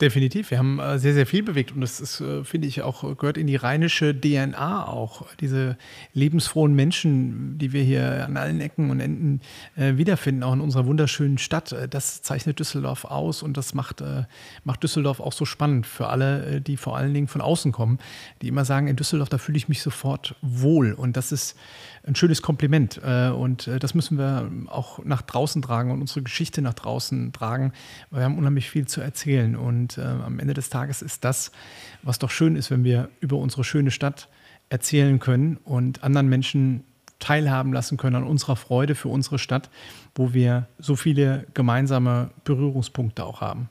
Definitiv. 0.00 0.50
Wir 0.50 0.58
haben 0.58 0.80
äh, 0.80 0.98
sehr, 0.98 1.14
sehr 1.14 1.24
viel 1.24 1.44
bewegt 1.44 1.70
und 1.70 1.80
das 1.80 2.00
ist, 2.00 2.20
äh, 2.20 2.42
finde 2.42 2.66
ich, 2.66 2.82
auch 2.82 3.16
gehört 3.16 3.38
in 3.38 3.46
die 3.46 3.54
rheinische 3.54 4.12
DNA 4.12 4.88
auch. 4.88 5.24
Diese 5.38 5.78
lebensfrohen 6.14 6.74
Menschen, 6.74 7.58
die 7.58 7.72
wir 7.72 7.84
hier 7.84 8.26
an 8.26 8.36
allen 8.36 8.60
Ecken 8.60 8.90
und 8.90 8.98
Enden 8.98 9.40
äh, 9.76 9.96
wiederfinden, 9.96 10.42
auch 10.42 10.52
in 10.52 10.60
unserer 10.60 10.86
wunderschönen 10.86 11.38
Stadt. 11.38 11.76
Das 11.90 12.22
zeichnet 12.22 12.58
Düsseldorf 12.58 13.04
aus 13.04 13.44
und 13.44 13.56
das 13.56 13.72
macht, 13.72 14.02
macht 14.64 14.82
Düsseldorf 14.82 15.20
auch 15.20 15.32
so 15.32 15.44
spannend 15.44 15.86
für 15.86 16.08
alle, 16.08 16.60
die 16.60 16.76
vor 16.76 16.96
allen 16.96 17.14
Dingen 17.14 17.28
von 17.28 17.40
außen 17.40 17.70
kommen, 17.70 17.98
die 18.42 18.48
immer 18.48 18.64
sagen, 18.64 18.88
in 18.88 18.96
Düsseldorf, 18.96 19.28
da 19.28 19.38
fühle 19.38 19.58
ich 19.58 19.68
mich 19.68 19.80
sofort 19.80 20.34
wohl. 20.42 20.92
Und 20.92 21.16
das 21.16 21.30
ist 21.30 21.56
ein 22.06 22.14
schönes 22.14 22.42
Kompliment. 22.42 22.98
Und 22.98 23.70
das 23.80 23.94
müssen 23.94 24.18
wir 24.18 24.50
auch 24.66 25.04
nach 25.04 25.22
draußen 25.22 25.62
tragen 25.62 25.90
und 25.90 26.00
unsere 26.00 26.22
Geschichte 26.22 26.62
nach 26.62 26.74
draußen 26.74 27.32
tragen. 27.32 27.72
Wir 28.10 28.24
haben 28.24 28.36
unheimlich 28.38 28.70
viel 28.70 28.86
zu 28.86 29.00
erzählen. 29.00 29.56
Und 29.56 29.74
und 29.74 29.98
äh, 29.98 30.02
am 30.02 30.38
Ende 30.38 30.54
des 30.54 30.70
Tages 30.70 31.02
ist 31.02 31.24
das, 31.24 31.52
was 32.02 32.18
doch 32.18 32.30
schön 32.30 32.56
ist, 32.56 32.70
wenn 32.70 32.84
wir 32.84 33.10
über 33.20 33.36
unsere 33.36 33.64
schöne 33.64 33.90
Stadt 33.90 34.28
erzählen 34.70 35.18
können 35.18 35.58
und 35.58 36.02
anderen 36.02 36.28
Menschen 36.28 36.84
teilhaben 37.18 37.72
lassen 37.72 37.96
können 37.96 38.16
an 38.16 38.24
unserer 38.24 38.56
Freude 38.56 38.94
für 38.94 39.08
unsere 39.08 39.38
Stadt, 39.38 39.70
wo 40.14 40.32
wir 40.32 40.68
so 40.78 40.96
viele 40.96 41.46
gemeinsame 41.54 42.30
Berührungspunkte 42.44 43.24
auch 43.24 43.40
haben. 43.40 43.68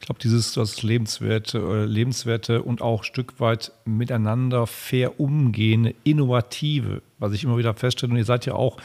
Ich 0.00 0.06
glaube, 0.06 0.20
dieses 0.20 0.52
das 0.52 0.82
lebenswerte, 0.82 1.58
äh, 1.58 1.84
lebenswerte 1.84 2.62
und 2.62 2.82
auch 2.82 3.04
Stück 3.04 3.40
weit 3.40 3.72
miteinander 3.84 4.66
fair 4.66 5.20
umgehende, 5.20 5.94
innovative, 6.04 7.02
was 7.18 7.32
ich 7.32 7.44
immer 7.44 7.58
wieder 7.58 7.74
feststelle, 7.74 8.12
und 8.12 8.18
ihr 8.18 8.24
seid 8.24 8.46
ja 8.46 8.54
auch 8.54 8.78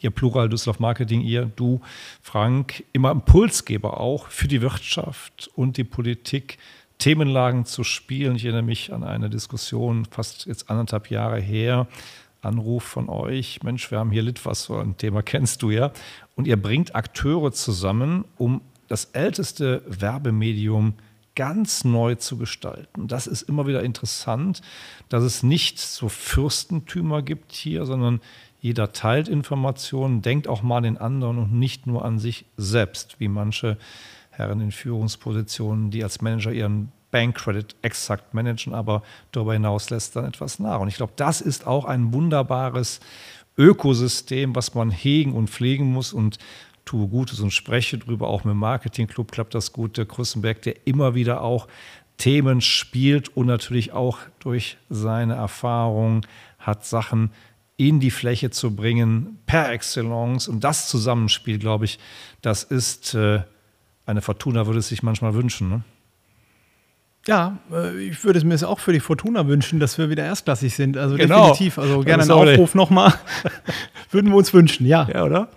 ihr 0.00 0.10
Plural 0.10 0.48
Düsseldorf 0.48 0.80
Marketing, 0.80 1.20
ihr, 1.20 1.50
du, 1.56 1.80
Frank, 2.22 2.84
immer 2.92 3.10
Impulsgeber 3.10 3.98
auch 4.00 4.28
für 4.28 4.48
die 4.48 4.62
Wirtschaft 4.62 5.50
und 5.54 5.76
die 5.76 5.84
Politik, 5.84 6.58
Themenlagen 6.98 7.64
zu 7.64 7.84
spielen. 7.84 8.36
Ich 8.36 8.44
erinnere 8.44 8.62
mich 8.62 8.92
an 8.92 9.04
eine 9.04 9.30
Diskussion, 9.30 10.04
fast 10.04 10.46
jetzt 10.46 10.68
anderthalb 10.68 11.10
Jahre 11.10 11.40
her, 11.40 11.86
Anruf 12.42 12.84
von 12.84 13.08
euch, 13.08 13.62
Mensch, 13.62 13.90
wir 13.90 13.98
haben 13.98 14.10
hier 14.10 14.22
ein 14.74 14.96
Thema 14.96 15.22
kennst 15.22 15.62
du 15.62 15.70
ja. 15.70 15.92
Und 16.36 16.46
ihr 16.46 16.60
bringt 16.60 16.94
Akteure 16.94 17.52
zusammen, 17.52 18.24
um 18.36 18.60
das 18.88 19.06
älteste 19.12 19.82
Werbemedium 19.86 20.94
ganz 21.36 21.84
neu 21.84 22.16
zu 22.16 22.36
gestalten. 22.36 23.06
Das 23.06 23.28
ist 23.28 23.42
immer 23.42 23.68
wieder 23.68 23.84
interessant, 23.84 24.60
dass 25.08 25.22
es 25.22 25.44
nicht 25.44 25.78
so 25.78 26.08
Fürstentümer 26.08 27.22
gibt 27.22 27.52
hier, 27.52 27.86
sondern 27.86 28.20
jeder 28.60 28.92
teilt 28.92 29.28
Informationen, 29.28 30.20
denkt 30.20 30.48
auch 30.48 30.62
mal 30.62 30.80
den 30.80 30.98
anderen 30.98 31.38
und 31.38 31.52
nicht 31.52 31.86
nur 31.86 32.04
an 32.04 32.18
sich 32.18 32.44
selbst, 32.56 33.20
wie 33.20 33.28
manche 33.28 33.78
Herren 34.30 34.60
in 34.60 34.72
Führungspositionen, 34.72 35.92
die 35.92 36.02
als 36.02 36.20
Manager 36.22 36.50
ihren 36.50 36.90
Bankcredit 37.10 37.76
exakt 37.82 38.34
managen, 38.34 38.74
aber 38.74 39.02
darüber 39.32 39.52
hinaus 39.52 39.90
lässt 39.90 40.16
dann 40.16 40.24
etwas 40.24 40.58
nach. 40.58 40.80
Und 40.80 40.88
ich 40.88 40.96
glaube, 40.96 41.12
das 41.16 41.40
ist 41.40 41.66
auch 41.66 41.84
ein 41.84 42.12
wunderbares 42.12 43.00
Ökosystem, 43.56 44.54
was 44.54 44.74
man 44.74 44.90
hegen 44.90 45.32
und 45.32 45.50
pflegen 45.50 45.92
muss 45.92 46.12
und 46.12 46.38
tue 46.88 47.06
Gutes 47.08 47.40
und 47.40 47.50
spreche 47.50 47.98
drüber. 47.98 48.28
Auch 48.28 48.44
mit 48.44 48.52
dem 48.52 48.58
Marketingclub 48.58 49.30
klappt 49.30 49.54
das 49.54 49.72
gut. 49.72 49.98
Der 49.98 50.06
Krüssenberg, 50.06 50.62
der 50.62 50.86
immer 50.86 51.14
wieder 51.14 51.42
auch 51.42 51.68
Themen 52.16 52.60
spielt 52.60 53.36
und 53.36 53.46
natürlich 53.46 53.92
auch 53.92 54.18
durch 54.38 54.78
seine 54.88 55.34
Erfahrung 55.34 56.24
hat 56.58 56.86
Sachen 56.86 57.30
in 57.76 58.00
die 58.00 58.10
Fläche 58.10 58.50
zu 58.50 58.74
bringen, 58.74 59.38
per 59.46 59.70
Excellence. 59.70 60.48
Und 60.48 60.64
das 60.64 60.88
Zusammenspiel, 60.88 61.58
glaube 61.58 61.84
ich, 61.84 61.98
das 62.40 62.64
ist 62.64 63.14
äh, 63.14 63.42
eine 64.06 64.22
Fortuna, 64.22 64.66
würde 64.66 64.80
es 64.80 64.88
sich 64.88 65.02
manchmal 65.02 65.34
wünschen. 65.34 65.68
Ne? 65.68 65.82
Ja, 67.26 67.58
äh, 67.70 67.96
ich 68.00 68.24
würde 68.24 68.38
es 68.38 68.44
mir 68.44 68.68
auch 68.68 68.80
für 68.80 68.92
die 68.92 69.00
Fortuna 69.00 69.46
wünschen, 69.46 69.78
dass 69.78 69.98
wir 69.98 70.08
wieder 70.08 70.24
erstklassig 70.24 70.74
sind. 70.74 70.96
Also 70.96 71.16
genau. 71.16 71.50
definitiv. 71.50 71.78
Also 71.78 72.00
gerne 72.00 72.22
einen 72.22 72.32
Aufruf 72.32 72.74
nochmal. 72.74 73.12
Würden 74.10 74.30
wir 74.30 74.36
uns 74.36 74.54
wünschen, 74.54 74.86
ja. 74.86 75.06
Ja, 75.12 75.24
oder? 75.24 75.48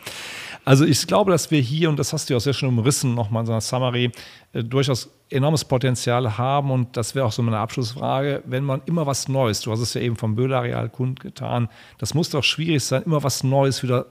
Also 0.63 0.85
ich 0.85 1.07
glaube, 1.07 1.31
dass 1.31 1.49
wir 1.49 1.59
hier, 1.59 1.89
und 1.89 1.97
das 1.97 2.13
hast 2.13 2.29
du 2.29 2.33
ja 2.33 2.37
auch 2.37 2.41
sehr 2.41 2.53
schön 2.53 2.69
umrissen, 2.69 3.15
nochmal 3.15 3.41
in 3.41 3.47
so 3.47 3.51
einer 3.51 3.61
Summary, 3.61 4.11
äh, 4.53 4.63
durchaus 4.63 5.09
enormes 5.29 5.65
Potenzial 5.65 6.37
haben. 6.37 6.71
Und 6.71 6.95
das 6.97 7.15
wäre 7.15 7.25
auch 7.25 7.31
so 7.31 7.41
meine 7.41 7.57
Abschlussfrage, 7.57 8.43
wenn 8.45 8.63
man 8.63 8.81
immer 8.85 9.05
was 9.05 9.27
Neues, 9.27 9.61
du 9.61 9.71
hast 9.71 9.79
es 9.79 9.93
ja 9.93 10.01
eben 10.01 10.15
vom 10.15 10.35
Böhler-Areal 10.35 10.89
kundgetan, 10.89 11.69
das 11.97 12.13
muss 12.13 12.29
doch 12.29 12.43
schwierig 12.43 12.83
sein, 12.83 13.03
immer 13.03 13.23
was 13.23 13.43
Neues 13.43 13.81
wieder 13.81 14.05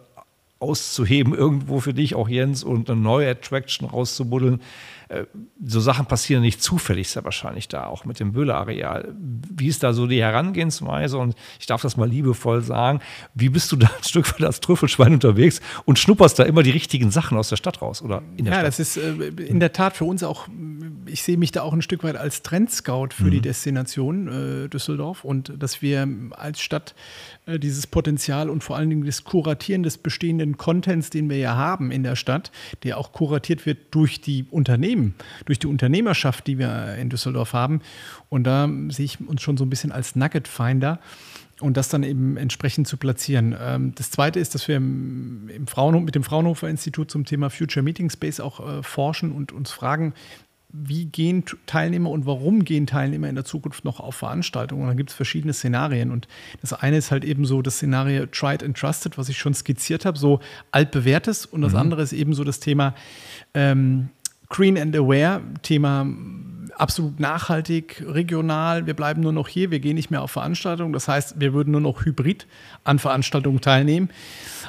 auszuheben, 0.58 1.34
irgendwo 1.34 1.80
für 1.80 1.94
dich, 1.94 2.14
auch 2.14 2.28
Jens, 2.28 2.64
und 2.64 2.90
eine 2.90 3.00
neue 3.00 3.30
Attraction 3.30 3.88
rauszubuddeln. 3.88 4.60
So 5.64 5.80
Sachen 5.80 6.06
passieren 6.06 6.42
nicht 6.42 6.62
zufällig, 6.62 7.08
sehr 7.08 7.24
wahrscheinlich 7.24 7.66
da, 7.66 7.86
auch 7.86 8.04
mit 8.04 8.20
dem 8.20 8.32
Böhle-Areal. 8.32 9.12
Wie 9.18 9.66
ist 9.66 9.82
da 9.82 9.92
so 9.92 10.06
die 10.06 10.22
Herangehensweise? 10.22 11.18
Und 11.18 11.34
ich 11.58 11.66
darf 11.66 11.82
das 11.82 11.96
mal 11.96 12.08
liebevoll 12.08 12.62
sagen, 12.62 13.00
wie 13.34 13.48
bist 13.48 13.72
du 13.72 13.76
da 13.76 13.88
ein 13.88 14.04
Stück 14.04 14.32
weit 14.34 14.46
als 14.46 14.60
Trüffelschwein 14.60 15.14
unterwegs 15.14 15.60
und 15.84 15.98
schnupperst 15.98 16.38
da 16.38 16.44
immer 16.44 16.62
die 16.62 16.70
richtigen 16.70 17.10
Sachen 17.10 17.36
aus 17.36 17.48
der 17.48 17.56
Stadt 17.56 17.82
raus? 17.82 18.02
Oder 18.02 18.22
in 18.36 18.44
der 18.44 18.54
ja, 18.54 18.60
Stadt? 18.60 18.68
das 18.68 18.78
ist 18.78 18.96
äh, 18.98 19.42
in 19.42 19.58
der 19.58 19.72
Tat 19.72 19.96
für 19.96 20.04
uns 20.04 20.22
auch, 20.22 20.46
ich 21.06 21.24
sehe 21.24 21.36
mich 21.36 21.50
da 21.50 21.62
auch 21.62 21.72
ein 21.72 21.82
Stück 21.82 22.04
weit 22.04 22.16
als 22.16 22.42
Trendscout 22.42 23.08
für 23.10 23.24
mhm. 23.24 23.30
die 23.32 23.40
Destination 23.40 24.28
äh, 24.64 24.68
Düsseldorf 24.68 25.24
und 25.24 25.52
dass 25.58 25.82
wir 25.82 26.08
als 26.30 26.60
Stadt 26.60 26.94
dieses 27.58 27.86
Potenzial 27.86 28.50
und 28.50 28.62
vor 28.62 28.76
allen 28.76 28.90
Dingen 28.90 29.04
das 29.04 29.24
Kuratieren 29.24 29.82
des 29.82 29.98
bestehenden 29.98 30.56
Contents, 30.56 31.10
den 31.10 31.28
wir 31.28 31.38
ja 31.38 31.56
haben 31.56 31.90
in 31.90 32.02
der 32.02 32.16
Stadt, 32.16 32.50
der 32.82 32.98
auch 32.98 33.12
kuratiert 33.12 33.66
wird 33.66 33.78
durch 33.90 34.20
die 34.20 34.46
Unternehmen, 34.50 35.14
durch 35.46 35.58
die 35.58 35.66
Unternehmerschaft, 35.66 36.46
die 36.46 36.58
wir 36.58 36.96
in 36.96 37.08
Düsseldorf 37.08 37.52
haben. 37.52 37.80
Und 38.28 38.44
da 38.44 38.68
sehe 38.88 39.04
ich 39.04 39.20
uns 39.20 39.42
schon 39.42 39.56
so 39.56 39.64
ein 39.64 39.70
bisschen 39.70 39.92
als 39.92 40.16
Nugget 40.16 40.48
Finder 40.48 41.00
und 41.60 41.76
das 41.76 41.88
dann 41.88 42.02
eben 42.02 42.36
entsprechend 42.36 42.88
zu 42.88 42.96
platzieren. 42.96 43.54
Ähm, 43.60 43.92
das 43.94 44.10
Zweite 44.10 44.40
ist, 44.40 44.54
dass 44.54 44.66
wir 44.66 44.76
im 44.76 45.66
Fraunhof, 45.66 46.02
mit 46.02 46.14
dem 46.14 46.22
Fraunhofer 46.22 46.68
Institut 46.68 47.10
zum 47.10 47.24
Thema 47.24 47.50
Future 47.50 47.82
Meeting 47.82 48.10
Space 48.10 48.40
auch 48.40 48.60
äh, 48.60 48.82
forschen 48.82 49.32
und 49.32 49.52
uns 49.52 49.70
fragen, 49.70 50.14
wie 50.72 51.06
gehen 51.06 51.44
Teilnehmer 51.66 52.10
und 52.10 52.26
warum 52.26 52.64
gehen 52.64 52.86
Teilnehmer 52.86 53.28
in 53.28 53.34
der 53.34 53.44
Zukunft 53.44 53.84
noch 53.84 54.00
auf 54.00 54.14
Veranstaltungen? 54.16 54.82
Und 54.82 54.88
dann 54.88 54.96
gibt 54.96 55.10
es 55.10 55.16
verschiedene 55.16 55.52
Szenarien. 55.52 56.10
Und 56.10 56.28
das 56.60 56.72
eine 56.72 56.96
ist 56.96 57.10
halt 57.10 57.24
eben 57.24 57.44
so 57.44 57.62
das 57.62 57.76
Szenario 57.76 58.26
Tried 58.26 58.62
and 58.62 58.76
Trusted, 58.76 59.18
was 59.18 59.28
ich 59.28 59.38
schon 59.38 59.54
skizziert 59.54 60.04
habe, 60.04 60.18
so 60.18 60.40
altbewährtes. 60.70 61.46
Und 61.46 61.62
das 61.62 61.72
mhm. 61.72 61.78
andere 61.78 62.02
ist 62.02 62.12
eben 62.12 62.34
so 62.34 62.44
das 62.44 62.60
Thema 62.60 62.94
ähm, 63.54 64.10
Green 64.48 64.78
and 64.78 64.96
Aware, 64.96 65.42
Thema 65.62 66.06
absolut 66.76 67.20
nachhaltig, 67.20 68.02
regional. 68.06 68.86
Wir 68.86 68.94
bleiben 68.94 69.20
nur 69.20 69.32
noch 69.32 69.48
hier, 69.48 69.70
wir 69.70 69.80
gehen 69.80 69.94
nicht 69.94 70.10
mehr 70.10 70.22
auf 70.22 70.30
Veranstaltungen. 70.30 70.92
Das 70.92 71.08
heißt, 71.08 71.40
wir 71.40 71.52
würden 71.52 71.72
nur 71.72 71.80
noch 71.80 72.04
hybrid 72.04 72.46
an 72.84 72.98
Veranstaltungen 72.98 73.60
teilnehmen. 73.60 74.10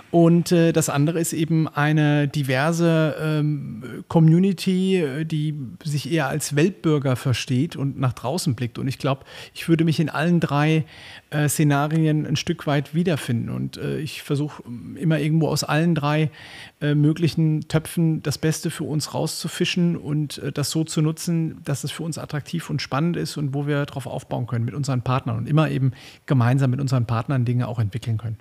Und 0.09 0.51
äh, 0.51 0.73
das 0.73 0.89
andere 0.89 1.19
ist 1.19 1.31
eben 1.31 1.67
eine 1.67 2.27
diverse 2.27 3.15
ähm, 3.21 4.03
Community, 4.07 4.97
äh, 4.97 5.25
die 5.25 5.55
sich 5.83 6.11
eher 6.11 6.27
als 6.27 6.55
Weltbürger 6.55 7.15
versteht 7.15 7.75
und 7.75 7.99
nach 7.99 8.13
draußen 8.13 8.55
blickt. 8.55 8.77
Und 8.77 8.87
ich 8.87 8.97
glaube, 8.97 9.23
ich 9.53 9.69
würde 9.69 9.85
mich 9.85 9.99
in 9.99 10.09
allen 10.09 10.39
drei 10.39 10.85
äh, 11.29 11.47
Szenarien 11.47 12.25
ein 12.25 12.35
Stück 12.35 12.67
weit 12.67 12.93
wiederfinden. 12.93 13.49
Und 13.49 13.77
äh, 13.77 13.99
ich 13.99 14.21
versuche 14.21 14.63
immer 14.95 15.19
irgendwo 15.19 15.47
aus 15.47 15.63
allen 15.63 15.95
drei 15.95 16.29
äh, 16.81 16.95
möglichen 16.95 17.67
Töpfen 17.67 18.21
das 18.23 18.37
Beste 18.37 18.69
für 18.69 18.83
uns 18.83 19.13
rauszufischen 19.13 19.95
und 19.95 20.39
äh, 20.39 20.51
das 20.51 20.71
so 20.71 20.83
zu 20.83 21.01
nutzen, 21.01 21.61
dass 21.63 21.83
es 21.83 21.91
für 21.91 22.03
uns 22.03 22.17
attraktiv 22.17 22.69
und 22.69 22.81
spannend 22.81 23.15
ist 23.15 23.37
und 23.37 23.53
wo 23.53 23.67
wir 23.67 23.85
darauf 23.85 24.07
aufbauen 24.07 24.47
können 24.47 24.65
mit 24.65 24.73
unseren 24.73 25.03
Partnern 25.03 25.37
und 25.37 25.47
immer 25.47 25.69
eben 25.69 25.91
gemeinsam 26.25 26.71
mit 26.71 26.81
unseren 26.81 27.05
Partnern 27.05 27.45
Dinge 27.45 27.67
auch 27.67 27.79
entwickeln 27.79 28.17
können. 28.17 28.37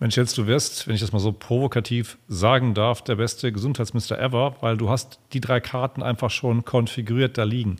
Mensch, 0.00 0.16
jetzt 0.16 0.36
du 0.36 0.46
wirst, 0.46 0.88
wenn 0.88 0.94
ich 0.94 1.00
das 1.00 1.12
mal 1.12 1.20
so 1.20 1.32
provokativ 1.32 2.18
sagen 2.28 2.74
darf, 2.74 3.02
der 3.02 3.14
beste 3.14 3.52
Gesundheitsminister 3.52 4.18
ever, 4.18 4.56
weil 4.60 4.76
du 4.76 4.90
hast 4.90 5.20
die 5.32 5.40
drei 5.40 5.60
Karten 5.60 6.02
einfach 6.02 6.30
schon 6.30 6.64
konfiguriert 6.64 7.38
da 7.38 7.44
liegen. 7.44 7.76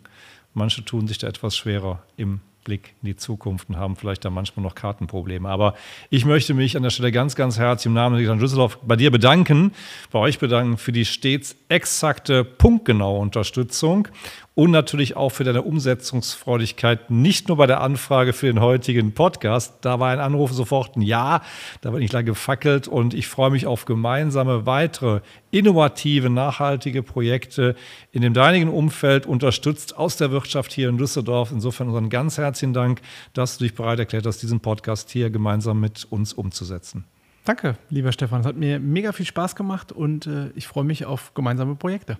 Manche 0.53 0.85
tun 0.85 1.07
sich 1.07 1.17
da 1.17 1.27
etwas 1.27 1.57
schwerer 1.57 2.01
im 2.15 2.39
Blick 2.63 2.95
in 3.01 3.07
die 3.07 3.15
Zukunft 3.15 3.69
und 3.69 3.77
haben 3.77 3.95
vielleicht 3.95 4.25
da 4.25 4.29
manchmal 4.29 4.63
noch 4.63 4.75
Kartenprobleme. 4.75 5.47
Aber 5.47 5.75
ich 6.09 6.25
möchte 6.25 6.53
mich 6.53 6.75
an 6.75 6.83
der 6.83 6.89
Stelle 6.89 7.11
ganz, 7.11 7.35
ganz 7.35 7.57
herzlich 7.57 7.85
im 7.85 7.93
Namen 7.93 8.17
der 8.17 8.35
Düsseldorf 8.35 8.79
bei 8.81 8.95
dir 8.95 9.11
bedanken, 9.11 9.71
bei 10.11 10.19
euch 10.19 10.39
bedanken 10.39 10.77
für 10.77 10.91
die 10.91 11.05
stets 11.05 11.55
exakte, 11.69 12.43
punktgenaue 12.43 13.19
Unterstützung 13.19 14.07
und 14.55 14.71
natürlich 14.71 15.17
auch 15.17 15.29
für 15.29 15.43
deine 15.43 15.61
Umsetzungsfreudigkeit, 15.61 17.11
nicht 17.11 17.49
nur 17.49 17.57
bei 17.57 17.67
der 17.67 17.81
Anfrage 17.81 18.31
für 18.31 18.47
den 18.47 18.61
heutigen 18.61 19.13
Podcast. 19.13 19.75
Da 19.81 19.99
war 19.99 20.09
ein 20.09 20.19
Anruf 20.19 20.53
sofort 20.53 20.95
ein 20.95 21.01
Ja, 21.01 21.41
da 21.81 21.91
war 21.91 21.99
nicht 21.99 22.13
lange 22.13 22.25
gefackelt 22.25 22.87
und 22.87 23.13
ich 23.13 23.27
freue 23.27 23.51
mich 23.51 23.67
auf 23.67 23.83
gemeinsame 23.83 24.65
weitere 24.65 25.19
innovative, 25.51 26.29
nachhaltige 26.29 27.03
Projekte 27.03 27.75
in 28.13 28.21
dem 28.21 28.33
deinigen 28.33 28.69
Umfeld 28.69 29.25
unterstützt 29.25 29.97
aus 29.97 30.15
der 30.15 30.31
Wirtschaft 30.31 30.71
hier 30.71 30.87
in 30.87 30.97
Düsseldorf. 30.97 31.51
Insofern 31.51 31.87
unseren 31.87 32.09
ganz 32.09 32.37
herzlichen 32.37 32.73
Dank, 32.73 33.01
dass 33.33 33.57
du 33.57 33.65
dich 33.65 33.75
bereit 33.75 33.99
erklärt 33.99 34.25
hast, 34.25 34.41
diesen 34.41 34.61
Podcast 34.61 35.11
hier 35.11 35.29
gemeinsam 35.29 35.81
mit 35.81 36.07
uns 36.09 36.31
umzusetzen. 36.31 37.03
Danke, 37.43 37.77
lieber 37.89 38.11
Stefan. 38.13 38.41
Es 38.41 38.47
hat 38.47 38.55
mir 38.55 38.79
mega 38.79 39.11
viel 39.11 39.25
Spaß 39.25 39.55
gemacht 39.55 39.91
und 39.91 40.27
äh, 40.27 40.49
ich 40.55 40.65
freue 40.65 40.85
mich 40.85 41.05
auf 41.05 41.33
gemeinsame 41.33 41.75
Projekte. 41.75 42.17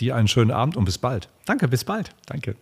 Dir 0.00 0.16
einen 0.16 0.28
schönen 0.28 0.50
Abend 0.50 0.76
und 0.76 0.84
bis 0.84 0.98
bald. 0.98 1.28
Danke, 1.46 1.68
bis 1.68 1.84
bald. 1.84 2.14
Danke. 2.26 2.56